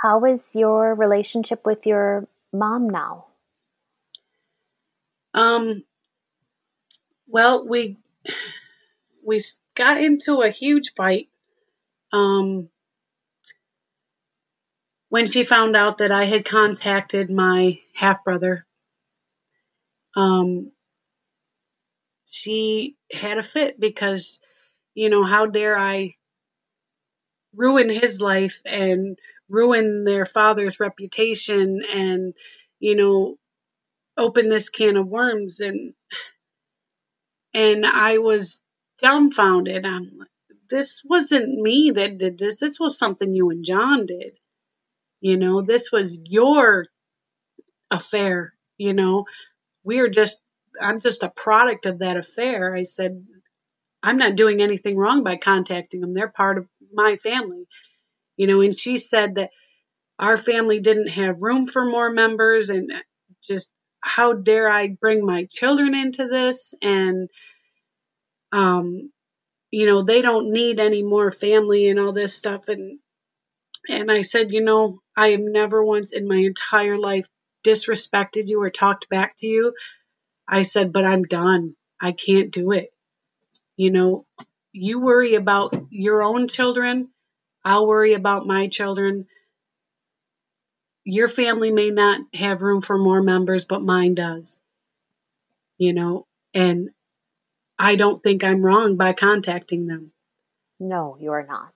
How 0.01 0.25
is 0.25 0.55
your 0.55 0.95
relationship 0.95 1.67
with 1.67 1.87
your 1.87 2.29
mom 2.53 2.89
now? 2.89 3.27
Um 5.35 5.85
well, 7.29 7.67
we 7.67 7.97
we 9.25 9.43
got 9.75 10.01
into 10.01 10.43
a 10.43 10.51
huge 10.51 10.93
fight 10.95 11.29
um 12.13 12.69
when 15.09 15.27
she 15.31 15.45
found 15.45 15.77
out 15.77 15.99
that 15.99 16.13
I 16.13 16.25
had 16.25 16.45
contacted 16.45 17.31
my 17.31 17.81
half 17.95 18.25
brother. 18.25 18.67
Um 20.17 20.73
she 22.27 22.97
had 23.13 23.39
a 23.39 23.43
fit 23.43 23.79
because 23.79 24.41
you 24.95 25.09
know, 25.09 25.23
how 25.25 25.47
dare 25.47 25.79
I 25.79 26.17
ruin 27.55 27.89
his 27.89 28.21
life 28.21 28.63
and 28.65 29.19
ruin 29.51 30.05
their 30.05 30.25
father's 30.25 30.81
reputation 30.81 31.83
and 31.93 32.35
you 32.79 32.97
know 32.97 33.37
open 34.17 34.49
this 34.49 34.69
can 34.71 34.97
of 34.97 35.07
worms 35.07 35.61
and 35.61 35.95
and 37.53 37.85
I 37.85 38.19
was 38.19 38.61
dumbfounded. 38.99 39.85
I'm 39.85 40.13
like, 40.19 40.29
this 40.69 41.03
wasn't 41.05 41.61
me 41.61 41.93
that 41.97 42.19
did 42.19 42.39
this. 42.39 42.59
This 42.61 42.79
was 42.79 42.99
something 42.99 43.35
you 43.35 43.51
and 43.51 43.65
John 43.65 44.07
did. 44.07 44.39
You 45.21 45.37
know, 45.37 45.63
this 45.63 45.91
was 45.93 46.17
your 46.25 46.87
affair. 47.91 48.55
You 48.79 48.95
know, 48.95 49.25
we 49.85 49.99
are 49.99 50.09
just, 50.09 50.41
I'm 50.81 51.01
just 51.01 51.23
a 51.23 51.29
product 51.29 51.87
of 51.87 51.99
that 51.99 52.17
affair. 52.17 52.75
I 52.75 52.85
said, 52.85 53.27
I'm 54.03 54.17
not 54.17 54.37
doing 54.37 54.63
anything 54.63 54.97
wrong 54.97 55.25
by 55.25 55.37
contacting 55.37 56.01
them. 56.01 56.15
They're 56.15 56.29
part 56.29 56.57
of 56.59 56.67
my 56.93 57.17
family. 57.23 57.67
You 58.41 58.47
know, 58.47 58.63
and 58.63 58.75
she 58.75 58.97
said 58.97 59.35
that 59.35 59.51
our 60.19 60.39
family 60.39 60.81
didn't 60.81 61.09
have 61.09 61.43
room 61.43 61.67
for 61.67 61.85
more 61.85 62.11
members 62.11 62.71
and 62.71 62.91
just 63.45 63.71
how 64.01 64.33
dare 64.33 64.67
I 64.67 64.97
bring 64.99 65.27
my 65.27 65.45
children 65.51 65.95
into 65.95 66.27
this? 66.27 66.73
And 66.81 67.29
um 68.51 69.13
you 69.71 69.85
know 69.85 70.03
they 70.03 70.23
don't 70.23 70.53
need 70.53 70.81
any 70.81 71.03
more 71.03 71.31
family 71.31 71.91
and 71.91 72.01
all 72.01 72.13
this 72.15 72.35
stuff. 72.35 72.69
And 72.69 72.99
and 73.91 74.11
I 74.11 74.23
said 74.23 74.53
you 74.55 74.63
know 74.63 75.01
I 75.15 75.33
have 75.33 75.41
never 75.41 75.85
once 75.85 76.15
in 76.15 76.27
my 76.27 76.39
entire 76.39 76.97
life 76.97 77.29
disrespected 77.63 78.49
you 78.49 78.63
or 78.63 78.71
talked 78.71 79.11
back 79.11 79.37
to 79.41 79.47
you. 79.47 79.75
I 80.49 80.63
said 80.63 80.95
but 80.95 81.05
I'm 81.05 81.25
done. 81.25 81.77
I 82.01 82.13
can't 82.13 82.51
do 82.51 82.73
it. 82.73 82.89
You 83.77 83.91
know 83.91 84.25
you 84.73 84.99
worry 84.99 85.35
about 85.35 85.75
your 85.91 86.23
own 86.23 86.49
children 86.49 87.11
I'll 87.65 87.87
worry 87.87 88.15
about 88.15 88.47
my 88.47 88.69
children 88.69 89.27
your 91.05 91.29
family 91.29 91.73
may 91.73 91.91
not 91.91 92.21
have 92.35 92.63
room 92.63 92.83
for 92.83 92.99
more 92.99 93.23
members 93.23 93.65
but 93.65 93.83
mine 93.83 94.15
does 94.15 94.61
you 95.79 95.93
know 95.93 96.27
and 96.55 96.91
I 97.79 97.97
don't 97.97 98.23
think 98.23 98.45
I'm 98.45 98.63
wrong 98.63 98.97
by 98.97 99.13
contacting 99.15 99.87
them 99.87 100.13
No, 100.79 101.17
you 101.21 101.33
are 101.33 101.47
not. 101.47 101.73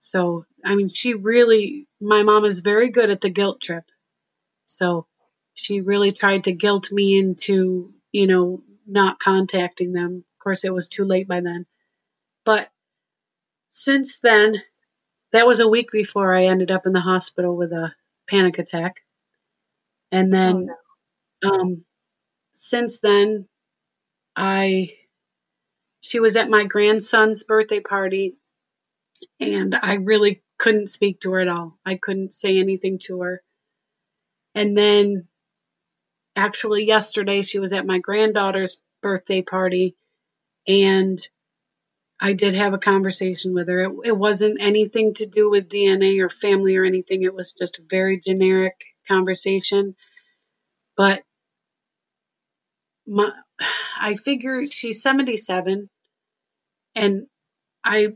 So, 0.00 0.46
I 0.64 0.74
mean, 0.74 0.88
she 0.88 1.14
really, 1.14 1.88
my 2.00 2.22
mom 2.24 2.44
is 2.44 2.60
very 2.62 2.90
good 2.90 3.10
at 3.10 3.20
the 3.20 3.30
guilt 3.30 3.60
trip. 3.60 3.84
So, 4.66 5.06
she 5.54 5.80
really 5.82 6.12
tried 6.12 6.44
to 6.44 6.52
guilt 6.52 6.92
me 6.92 7.18
into, 7.18 7.94
you 8.12 8.26
know, 8.26 8.62
not 8.86 9.18
contacting 9.20 9.92
them. 9.92 10.24
Of 10.38 10.44
course, 10.44 10.64
it 10.64 10.74
was 10.74 10.88
too 10.88 11.04
late 11.04 11.28
by 11.28 11.40
then. 11.40 11.66
But 12.44 12.70
since 13.70 14.20
then, 14.20 14.62
that 15.34 15.48
was 15.48 15.58
a 15.58 15.68
week 15.68 15.90
before 15.90 16.32
I 16.32 16.44
ended 16.44 16.70
up 16.70 16.86
in 16.86 16.92
the 16.92 17.00
hospital 17.00 17.56
with 17.56 17.72
a 17.72 17.92
panic 18.28 18.60
attack. 18.60 19.00
And 20.12 20.32
then, 20.32 20.68
um, 21.44 21.84
since 22.52 23.00
then, 23.00 23.48
I, 24.36 24.94
she 26.02 26.20
was 26.20 26.36
at 26.36 26.48
my 26.48 26.62
grandson's 26.62 27.42
birthday 27.42 27.80
party 27.80 28.36
and 29.40 29.74
I 29.74 29.94
really 29.94 30.40
couldn't 30.56 30.86
speak 30.86 31.20
to 31.22 31.32
her 31.32 31.40
at 31.40 31.48
all. 31.48 31.80
I 31.84 31.96
couldn't 31.96 32.32
say 32.32 32.60
anything 32.60 33.00
to 33.06 33.22
her. 33.22 33.42
And 34.54 34.76
then 34.76 35.26
actually 36.36 36.86
yesterday 36.86 37.42
she 37.42 37.58
was 37.58 37.72
at 37.72 37.86
my 37.86 37.98
granddaughter's 37.98 38.80
birthday 39.02 39.42
party 39.42 39.96
and 40.68 41.18
I 42.20 42.32
did 42.32 42.54
have 42.54 42.74
a 42.74 42.78
conversation 42.78 43.54
with 43.54 43.68
her. 43.68 43.80
It, 43.80 43.92
it 44.04 44.16
wasn't 44.16 44.60
anything 44.60 45.14
to 45.14 45.26
do 45.26 45.50
with 45.50 45.68
DNA 45.68 46.20
or 46.20 46.28
family 46.28 46.76
or 46.76 46.84
anything. 46.84 47.22
It 47.22 47.34
was 47.34 47.54
just 47.54 47.78
a 47.78 47.84
very 47.88 48.20
generic 48.20 48.74
conversation. 49.08 49.96
But 50.96 51.22
my, 53.06 53.30
I 54.00 54.14
figure 54.14 54.64
she's 54.66 55.02
77 55.02 55.90
and 56.94 57.26
I 57.84 58.14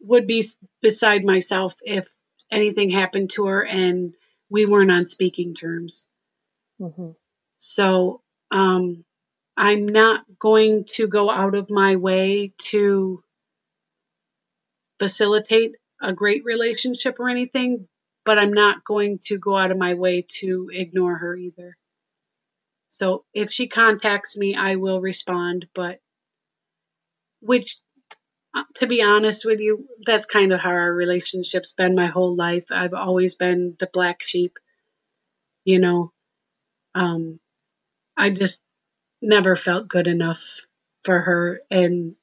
would 0.00 0.26
be 0.26 0.46
beside 0.80 1.24
myself 1.24 1.76
if 1.82 2.06
anything 2.50 2.90
happened 2.90 3.30
to 3.30 3.46
her 3.46 3.66
and 3.66 4.14
we 4.48 4.66
weren't 4.66 4.90
on 4.90 5.04
speaking 5.04 5.54
terms. 5.54 6.06
Mm-hmm. 6.80 7.10
So 7.58 8.22
um, 8.50 9.04
I'm 9.62 9.86
not 9.86 10.24
going 10.38 10.86
to 10.94 11.06
go 11.06 11.30
out 11.30 11.54
of 11.54 11.70
my 11.70 11.96
way 11.96 12.54
to 12.70 13.22
facilitate 14.98 15.72
a 16.00 16.14
great 16.14 16.46
relationship 16.46 17.20
or 17.20 17.28
anything, 17.28 17.86
but 18.24 18.38
I'm 18.38 18.54
not 18.54 18.84
going 18.84 19.18
to 19.24 19.36
go 19.36 19.54
out 19.54 19.70
of 19.70 19.76
my 19.76 19.92
way 19.92 20.24
to 20.38 20.70
ignore 20.72 21.14
her 21.14 21.36
either. 21.36 21.76
So 22.88 23.26
if 23.34 23.52
she 23.52 23.68
contacts 23.68 24.34
me, 24.34 24.54
I 24.54 24.76
will 24.76 24.98
respond, 24.98 25.66
but 25.74 26.00
which 27.42 27.76
uh, 28.54 28.64
to 28.76 28.86
be 28.86 29.02
honest 29.02 29.44
with 29.44 29.60
you, 29.60 29.86
that's 30.06 30.24
kind 30.24 30.54
of 30.54 30.60
how 30.60 30.70
our 30.70 30.90
relationship's 30.90 31.74
been 31.74 31.94
my 31.94 32.06
whole 32.06 32.34
life. 32.34 32.64
I've 32.70 32.94
always 32.94 33.36
been 33.36 33.76
the 33.78 33.90
black 33.92 34.22
sheep, 34.22 34.58
you 35.66 35.80
know. 35.80 36.12
Um, 36.94 37.40
I 38.16 38.30
just 38.30 38.62
never 39.22 39.56
felt 39.56 39.88
good 39.88 40.06
enough 40.06 40.62
for 41.02 41.18
her, 41.18 41.60
and 41.70 42.14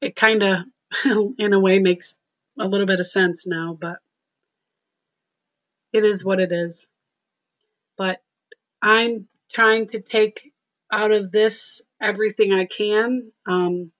it 0.00 0.16
kind 0.16 0.42
of, 0.42 0.58
in 1.38 1.52
a 1.52 1.60
way, 1.60 1.78
makes 1.78 2.18
a 2.58 2.66
little 2.66 2.86
bit 2.86 3.00
of 3.00 3.08
sense 3.08 3.46
now, 3.46 3.76
but 3.80 3.98
it 5.92 6.04
is 6.04 6.24
what 6.24 6.40
it 6.40 6.52
is. 6.52 6.88
But 7.96 8.22
I'm 8.80 9.28
trying 9.50 9.86
to 9.88 10.00
take 10.00 10.52
out 10.92 11.12
of 11.12 11.30
this 11.30 11.82
everything 12.00 12.52
I 12.52 12.66
can. 12.66 13.32
Um, 13.46 13.92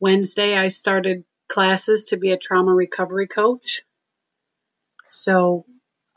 Wednesday, 0.00 0.56
I 0.56 0.68
started 0.68 1.24
classes 1.48 2.06
to 2.06 2.16
be 2.16 2.32
a 2.32 2.38
trauma 2.38 2.74
recovery 2.74 3.28
coach. 3.28 3.82
So. 5.10 5.64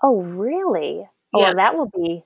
Oh, 0.01 0.21
really? 0.21 1.07
Oh, 1.33 1.39
yes. 1.39 1.55
that 1.55 1.77
will 1.77 1.89
be. 1.93 2.23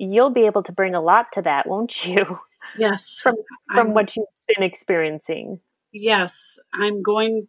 You'll 0.00 0.30
be 0.30 0.46
able 0.46 0.62
to 0.62 0.72
bring 0.72 0.94
a 0.94 1.00
lot 1.00 1.32
to 1.32 1.42
that, 1.42 1.66
won't 1.66 2.06
you? 2.06 2.38
Yes. 2.76 3.20
from 3.22 3.36
from 3.72 3.88
I'm, 3.88 3.94
what 3.94 4.16
you've 4.16 4.26
been 4.46 4.64
experiencing. 4.64 5.60
Yes, 5.92 6.58
I'm 6.72 7.02
going 7.02 7.48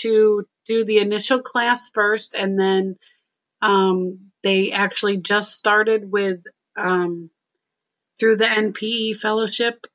to 0.00 0.46
do 0.66 0.84
the 0.84 0.98
initial 0.98 1.40
class 1.40 1.90
first, 1.92 2.34
and 2.34 2.58
then 2.58 2.96
um, 3.62 4.30
they 4.42 4.72
actually 4.72 5.16
just 5.16 5.56
started 5.56 6.10
with 6.10 6.42
um, 6.76 7.30
through 8.18 8.36
the 8.36 8.44
NPE 8.44 9.16
fellowship. 9.16 9.86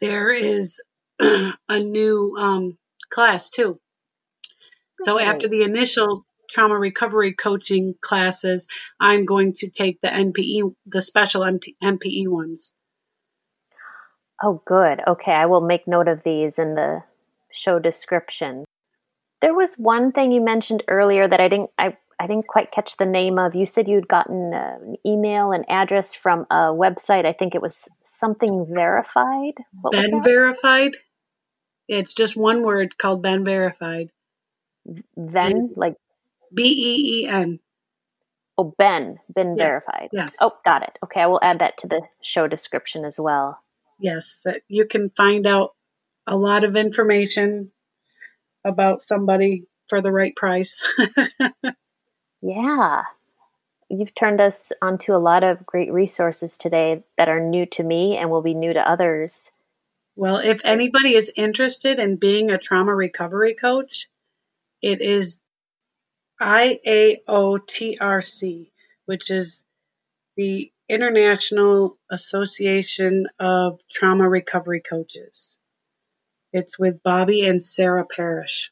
There 0.00 0.32
is 0.32 0.82
a 1.20 1.78
new 1.78 2.36
um, 2.38 2.78
class 3.08 3.50
too. 3.50 3.78
So 5.02 5.20
after 5.20 5.48
the 5.48 5.62
initial 5.62 6.24
trauma 6.48 6.78
recovery 6.78 7.34
coaching 7.34 7.94
classes, 8.00 8.68
I'm 9.00 9.24
going 9.24 9.54
to 9.54 9.68
take 9.68 10.00
the 10.00 10.08
NPE, 10.08 10.74
the 10.86 11.00
special 11.00 11.42
NPE 11.42 12.28
ones. 12.28 12.72
Oh, 14.42 14.62
good. 14.66 15.00
Okay, 15.06 15.32
I 15.32 15.46
will 15.46 15.62
make 15.62 15.88
note 15.88 16.08
of 16.08 16.22
these 16.22 16.58
in 16.58 16.74
the 16.74 17.04
show 17.50 17.78
description. 17.78 18.64
There 19.40 19.54
was 19.54 19.74
one 19.76 20.12
thing 20.12 20.32
you 20.32 20.40
mentioned 20.40 20.82
earlier 20.88 21.28
that 21.28 21.40
I 21.40 21.48
didn't 21.48 21.70
I 21.78 21.96
I 22.18 22.26
didn't 22.26 22.46
quite 22.46 22.72
catch 22.72 22.96
the 22.96 23.06
name 23.06 23.38
of. 23.38 23.54
You 23.54 23.66
said 23.66 23.88
you'd 23.88 24.08
gotten 24.08 24.54
uh, 24.54 24.78
an 24.80 24.96
email 25.04 25.52
and 25.52 25.64
address 25.68 26.14
from 26.14 26.46
a 26.50 26.72
website. 26.72 27.26
I 27.26 27.32
think 27.32 27.54
it 27.54 27.60
was 27.60 27.88
something 28.04 28.66
verified. 28.70 29.54
What 29.80 29.92
BeenVerified. 29.94 30.92
It's 31.88 32.14
just 32.14 32.36
one 32.36 32.62
word 32.62 32.96
called 32.98 33.22
BeenVerified. 33.22 34.08
Then, 35.16 35.72
like 35.76 35.96
B 36.54 36.62
E 36.62 37.22
E 37.22 37.28
N. 37.28 37.60
Oh, 38.58 38.74
Ben, 38.78 39.18
Ben 39.28 39.56
yes. 39.56 39.58
verified. 39.58 40.08
Yes. 40.12 40.38
Oh, 40.40 40.52
got 40.64 40.82
it. 40.82 40.98
Okay, 41.04 41.20
I 41.20 41.26
will 41.26 41.40
add 41.42 41.58
that 41.58 41.78
to 41.78 41.86
the 41.86 42.02
show 42.22 42.46
description 42.46 43.04
as 43.04 43.20
well. 43.20 43.60
Yes, 43.98 44.46
you 44.68 44.86
can 44.86 45.10
find 45.10 45.46
out 45.46 45.74
a 46.26 46.36
lot 46.36 46.64
of 46.64 46.76
information 46.76 47.70
about 48.64 49.02
somebody 49.02 49.66
for 49.88 50.00
the 50.00 50.10
right 50.10 50.34
price. 50.34 50.82
Yeah. 52.42 53.02
You've 53.88 54.14
turned 54.14 54.40
us 54.40 54.72
onto 54.82 55.14
a 55.14 55.18
lot 55.18 55.44
of 55.44 55.64
great 55.64 55.92
resources 55.92 56.56
today 56.56 57.02
that 57.16 57.28
are 57.28 57.40
new 57.40 57.66
to 57.66 57.82
me 57.82 58.16
and 58.16 58.30
will 58.30 58.42
be 58.42 58.54
new 58.54 58.72
to 58.72 58.88
others. 58.88 59.50
Well, 60.16 60.38
if 60.38 60.64
anybody 60.64 61.14
is 61.14 61.32
interested 61.36 61.98
in 61.98 62.16
being 62.16 62.50
a 62.50 62.58
trauma 62.58 62.94
recovery 62.94 63.54
coach, 63.54 64.08
it 64.82 65.00
is 65.00 65.40
IAOTRC, 66.40 67.30
which 69.06 69.30
is 69.30 69.64
the 70.36 70.70
International 70.88 71.98
Association 72.10 73.26
of 73.38 73.80
Trauma 73.90 74.28
Recovery 74.28 74.82
Coaches. 74.88 75.58
It's 76.52 76.78
with 76.78 77.02
Bobby 77.02 77.46
and 77.46 77.64
Sarah 77.64 78.06
Parrish. 78.06 78.70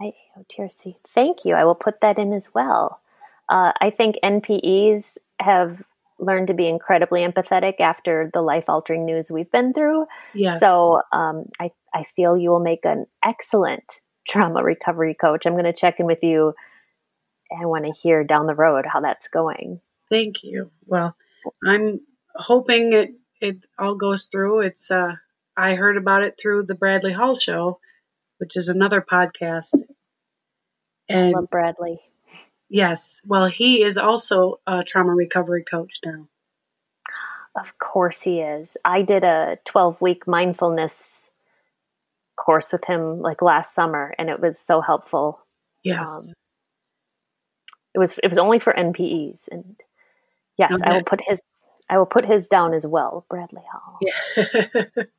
IAOTRC. 0.00 0.96
Thank 1.08 1.44
you. 1.44 1.54
I 1.54 1.64
will 1.64 1.74
put 1.74 2.00
that 2.02 2.18
in 2.18 2.32
as 2.32 2.50
well. 2.54 3.00
Uh, 3.48 3.72
I 3.80 3.90
think 3.90 4.16
NPEs 4.22 5.18
have 5.40 5.82
learned 6.18 6.48
to 6.48 6.54
be 6.54 6.68
incredibly 6.68 7.20
empathetic 7.20 7.80
after 7.80 8.30
the 8.32 8.40
life 8.40 8.68
altering 8.68 9.04
news 9.04 9.30
we've 9.30 9.50
been 9.50 9.72
through. 9.72 10.06
Yes. 10.32 10.60
So 10.60 11.02
um, 11.12 11.46
I, 11.60 11.72
I 11.92 12.04
feel 12.04 12.38
you 12.38 12.50
will 12.50 12.60
make 12.60 12.84
an 12.84 13.06
excellent 13.22 14.00
trauma 14.26 14.62
recovery 14.62 15.14
coach. 15.14 15.46
I'm 15.46 15.54
going 15.54 15.64
to 15.64 15.72
check 15.72 16.00
in 16.00 16.06
with 16.06 16.22
you. 16.22 16.54
I 17.50 17.66
want 17.66 17.84
to 17.84 17.92
hear 17.92 18.24
down 18.24 18.46
the 18.46 18.54
road 18.54 18.86
how 18.86 19.00
that's 19.00 19.28
going. 19.28 19.80
Thank 20.10 20.44
you. 20.44 20.70
Well, 20.86 21.16
I'm 21.64 22.00
hoping 22.34 22.92
it, 22.92 23.10
it 23.40 23.56
all 23.78 23.94
goes 23.94 24.26
through. 24.26 24.60
It's 24.60 24.90
uh, 24.90 25.16
I 25.56 25.74
heard 25.74 25.96
about 25.96 26.22
it 26.22 26.38
through 26.40 26.64
the 26.64 26.74
Bradley 26.74 27.12
Hall 27.12 27.34
show, 27.34 27.78
which 28.38 28.56
is 28.56 28.68
another 28.68 29.00
podcast. 29.00 29.74
And 31.08 31.34
I 31.34 31.38
love 31.38 31.50
Bradley. 31.50 32.00
Yes. 32.68 33.20
Well, 33.26 33.46
he 33.46 33.82
is 33.82 33.98
also 33.98 34.60
a 34.66 34.82
trauma 34.82 35.14
recovery 35.14 35.64
coach 35.64 36.00
now. 36.04 36.28
Of 37.56 37.78
course 37.78 38.22
he 38.22 38.40
is. 38.40 38.76
I 38.84 39.02
did 39.02 39.22
a 39.22 39.58
12 39.64 40.00
week 40.00 40.26
mindfulness 40.26 41.20
course 42.36 42.72
with 42.72 42.84
him 42.84 43.20
like 43.20 43.42
last 43.42 43.74
summer 43.74 44.12
and 44.18 44.28
it 44.28 44.40
was 44.40 44.58
so 44.58 44.80
helpful. 44.80 45.40
Yes. 45.84 46.28
Um, 46.30 46.34
it 47.94 47.98
was 47.98 48.18
it 48.22 48.28
was 48.28 48.38
only 48.38 48.58
for 48.58 48.72
NPEs 48.72 49.48
and 49.48 49.76
yes, 50.56 50.72
okay. 50.72 50.82
I 50.84 50.94
will 50.94 51.04
put 51.04 51.20
his 51.20 51.62
I 51.88 51.98
will 51.98 52.06
put 52.06 52.24
his 52.24 52.48
down 52.48 52.74
as 52.74 52.86
well, 52.86 53.26
Bradley 53.28 53.62
Hall. 53.70 53.98
Yeah. 54.00 55.04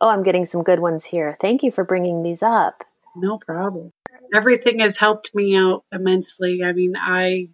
Oh, 0.00 0.08
I'm 0.08 0.22
getting 0.22 0.44
some 0.44 0.62
good 0.62 0.78
ones 0.78 1.04
here. 1.04 1.36
Thank 1.40 1.62
you 1.62 1.72
for 1.72 1.84
bringing 1.84 2.22
these 2.22 2.42
up. 2.42 2.84
No 3.14 3.38
problem. 3.38 3.92
Everything 4.34 4.80
has 4.80 4.98
helped 4.98 5.34
me 5.34 5.56
out 5.56 5.84
immensely. 5.90 6.62
I 6.62 6.72
mean, 6.72 6.94
I 6.98 7.48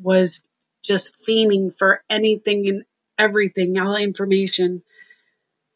was 0.00 0.44
just 0.82 1.16
fiending 1.26 1.76
for 1.76 2.02
anything 2.10 2.68
and 2.68 2.84
everything, 3.18 3.78
all 3.78 3.96
information, 3.96 4.82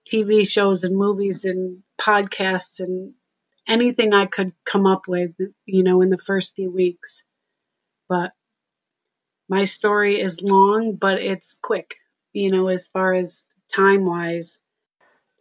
TV 0.06 0.48
shows 0.48 0.84
and 0.84 0.96
movies 0.96 1.46
and 1.46 1.82
podcasts 1.98 2.80
and 2.80 3.14
anything 3.66 4.14
I 4.14 4.26
could 4.26 4.52
come 4.64 4.86
up 4.86 5.02
with, 5.08 5.32
you 5.66 5.82
know, 5.82 6.02
in 6.02 6.10
the 6.10 6.18
first 6.18 6.56
few 6.56 6.70
weeks. 6.70 7.24
But 8.08 8.32
my 9.48 9.64
story 9.66 10.20
is 10.20 10.42
long, 10.42 10.96
but 10.96 11.18
it's 11.18 11.58
quick, 11.62 11.96
you 12.32 12.50
know, 12.50 12.68
as 12.68 12.88
far 12.88 13.14
as 13.14 13.44
time 13.74 14.04
wise 14.04 14.60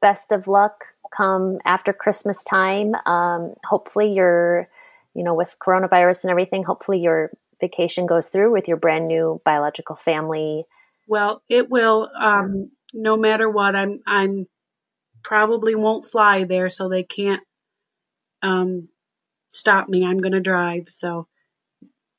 best 0.01 0.32
of 0.32 0.47
luck 0.47 0.86
come 1.11 1.57
after 1.65 1.93
Christmas 1.93 2.43
time. 2.43 2.95
Um, 3.05 3.53
hopefully, 3.65 4.13
your, 4.13 4.70
you 5.13 5.24
know, 5.24 5.34
with 5.34 5.55
coronavirus 5.59 6.26
and 6.26 6.32
everything, 6.32 6.63
hopefully 6.63 6.99
your 6.99 7.32
vacation 7.59 8.05
goes 8.05 8.28
through 8.28 8.51
with 8.51 8.67
your 8.67 8.78
brand 8.78 9.07
new 9.07 9.41
biological 9.43 9.95
family. 9.95 10.65
Well, 11.07 11.41
it 11.49 11.70
will. 11.70 12.09
Um, 12.17 12.72
no 12.93 13.17
matter 13.17 13.49
what, 13.49 13.76
I'm 13.76 14.01
I'm 14.05 14.47
probably 15.24 15.76
won't 15.76 16.05
fly 16.05 16.45
there, 16.45 16.70
so 16.70 16.89
they 16.89 17.03
can't 17.03 17.41
um, 18.42 18.90
stop 19.52 19.90
me. 19.90 20.06
I'm 20.06 20.18
going 20.18 20.34
to 20.34 20.40
drive. 20.40 20.90
So 20.90 21.28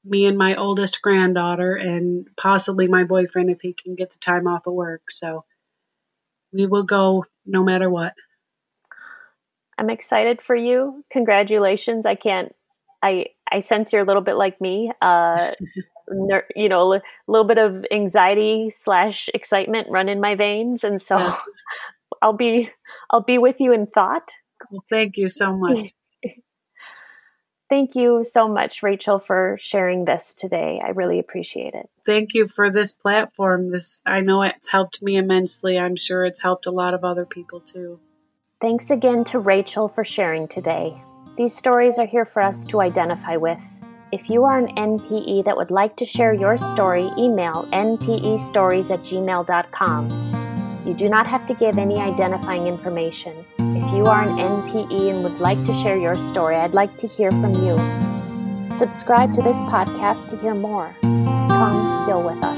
me 0.04 0.26
and 0.26 0.38
my 0.38 0.54
oldest 0.54 1.02
granddaughter, 1.02 1.74
and 1.74 2.26
possibly 2.36 2.88
my 2.88 3.04
boyfriend 3.04 3.50
if 3.50 3.60
he 3.60 3.74
can 3.74 3.94
get 3.94 4.10
the 4.10 4.18
time 4.18 4.46
off 4.46 4.66
of 4.66 4.74
work. 4.74 5.10
So 5.10 5.44
we 6.52 6.66
will 6.66 6.84
go 6.84 7.26
no 7.46 7.62
matter 7.62 7.88
what. 7.88 8.14
I'm 9.78 9.90
excited 9.90 10.42
for 10.42 10.54
you. 10.54 11.04
Congratulations. 11.10 12.04
I 12.04 12.14
can't 12.14 12.54
I 13.02 13.26
I 13.50 13.60
sense 13.60 13.92
you're 13.92 14.02
a 14.02 14.04
little 14.04 14.22
bit 14.22 14.34
like 14.34 14.60
me. 14.60 14.92
Uh 15.00 15.52
you 16.56 16.68
know, 16.68 16.94
a 16.94 17.02
little 17.28 17.46
bit 17.46 17.58
of 17.58 17.86
anxiety 17.90 18.68
slash 18.70 19.28
excitement 19.32 19.88
run 19.90 20.08
in 20.08 20.20
my 20.20 20.34
veins, 20.34 20.84
and 20.84 21.00
so 21.00 21.16
yes. 21.18 21.42
I'll 22.22 22.32
be 22.32 22.68
I'll 23.10 23.22
be 23.22 23.38
with 23.38 23.60
you 23.60 23.72
in 23.72 23.86
thought. 23.86 24.30
Well, 24.70 24.84
thank 24.90 25.16
you 25.16 25.28
so 25.28 25.56
much. 25.56 25.92
Thank 27.70 27.94
you 27.94 28.24
so 28.28 28.48
much, 28.48 28.82
Rachel, 28.82 29.20
for 29.20 29.56
sharing 29.60 30.04
this 30.04 30.34
today. 30.34 30.82
I 30.84 30.90
really 30.90 31.20
appreciate 31.20 31.74
it. 31.74 31.88
Thank 32.04 32.34
you 32.34 32.48
for 32.48 32.68
this 32.68 32.90
platform. 32.90 33.70
This 33.70 34.02
I 34.04 34.22
know 34.22 34.42
it's 34.42 34.68
helped 34.68 35.00
me 35.00 35.16
immensely. 35.16 35.78
I'm 35.78 35.94
sure 35.94 36.24
it's 36.24 36.42
helped 36.42 36.66
a 36.66 36.72
lot 36.72 36.94
of 36.94 37.04
other 37.04 37.24
people 37.24 37.60
too. 37.60 38.00
Thanks 38.60 38.90
again 38.90 39.22
to 39.26 39.38
Rachel 39.38 39.88
for 39.88 40.02
sharing 40.02 40.48
today. 40.48 41.00
These 41.36 41.54
stories 41.56 41.96
are 41.98 42.06
here 42.06 42.24
for 42.24 42.42
us 42.42 42.66
to 42.66 42.80
identify 42.80 43.36
with. 43.36 43.62
If 44.10 44.28
you 44.28 44.42
are 44.44 44.58
an 44.58 44.74
NPE 44.74 45.44
that 45.44 45.56
would 45.56 45.70
like 45.70 45.96
to 45.98 46.04
share 46.04 46.34
your 46.34 46.56
story, 46.56 47.08
email 47.16 47.68
npestories 47.72 48.90
at 48.90 48.98
gmail.com. 49.00 50.10
You 50.84 50.94
do 50.94 51.08
not 51.08 51.28
have 51.28 51.46
to 51.46 51.54
give 51.54 51.78
any 51.78 52.00
identifying 52.00 52.66
information. 52.66 53.44
If 53.82 53.96
you 53.96 54.06
are 54.06 54.22
an 54.22 54.36
NPE 54.36 55.10
and 55.10 55.24
would 55.24 55.40
like 55.40 55.64
to 55.64 55.72
share 55.72 55.96
your 55.96 56.14
story, 56.14 56.54
I'd 56.54 56.74
like 56.74 56.96
to 56.98 57.06
hear 57.06 57.30
from 57.30 57.54
you. 57.54 57.76
Subscribe 58.76 59.32
to 59.34 59.42
this 59.42 59.56
podcast 59.62 60.28
to 60.28 60.36
hear 60.36 60.54
more. 60.54 60.94
Come 61.00 62.06
heal 62.06 62.22
with 62.22 62.42
us. 62.44 62.49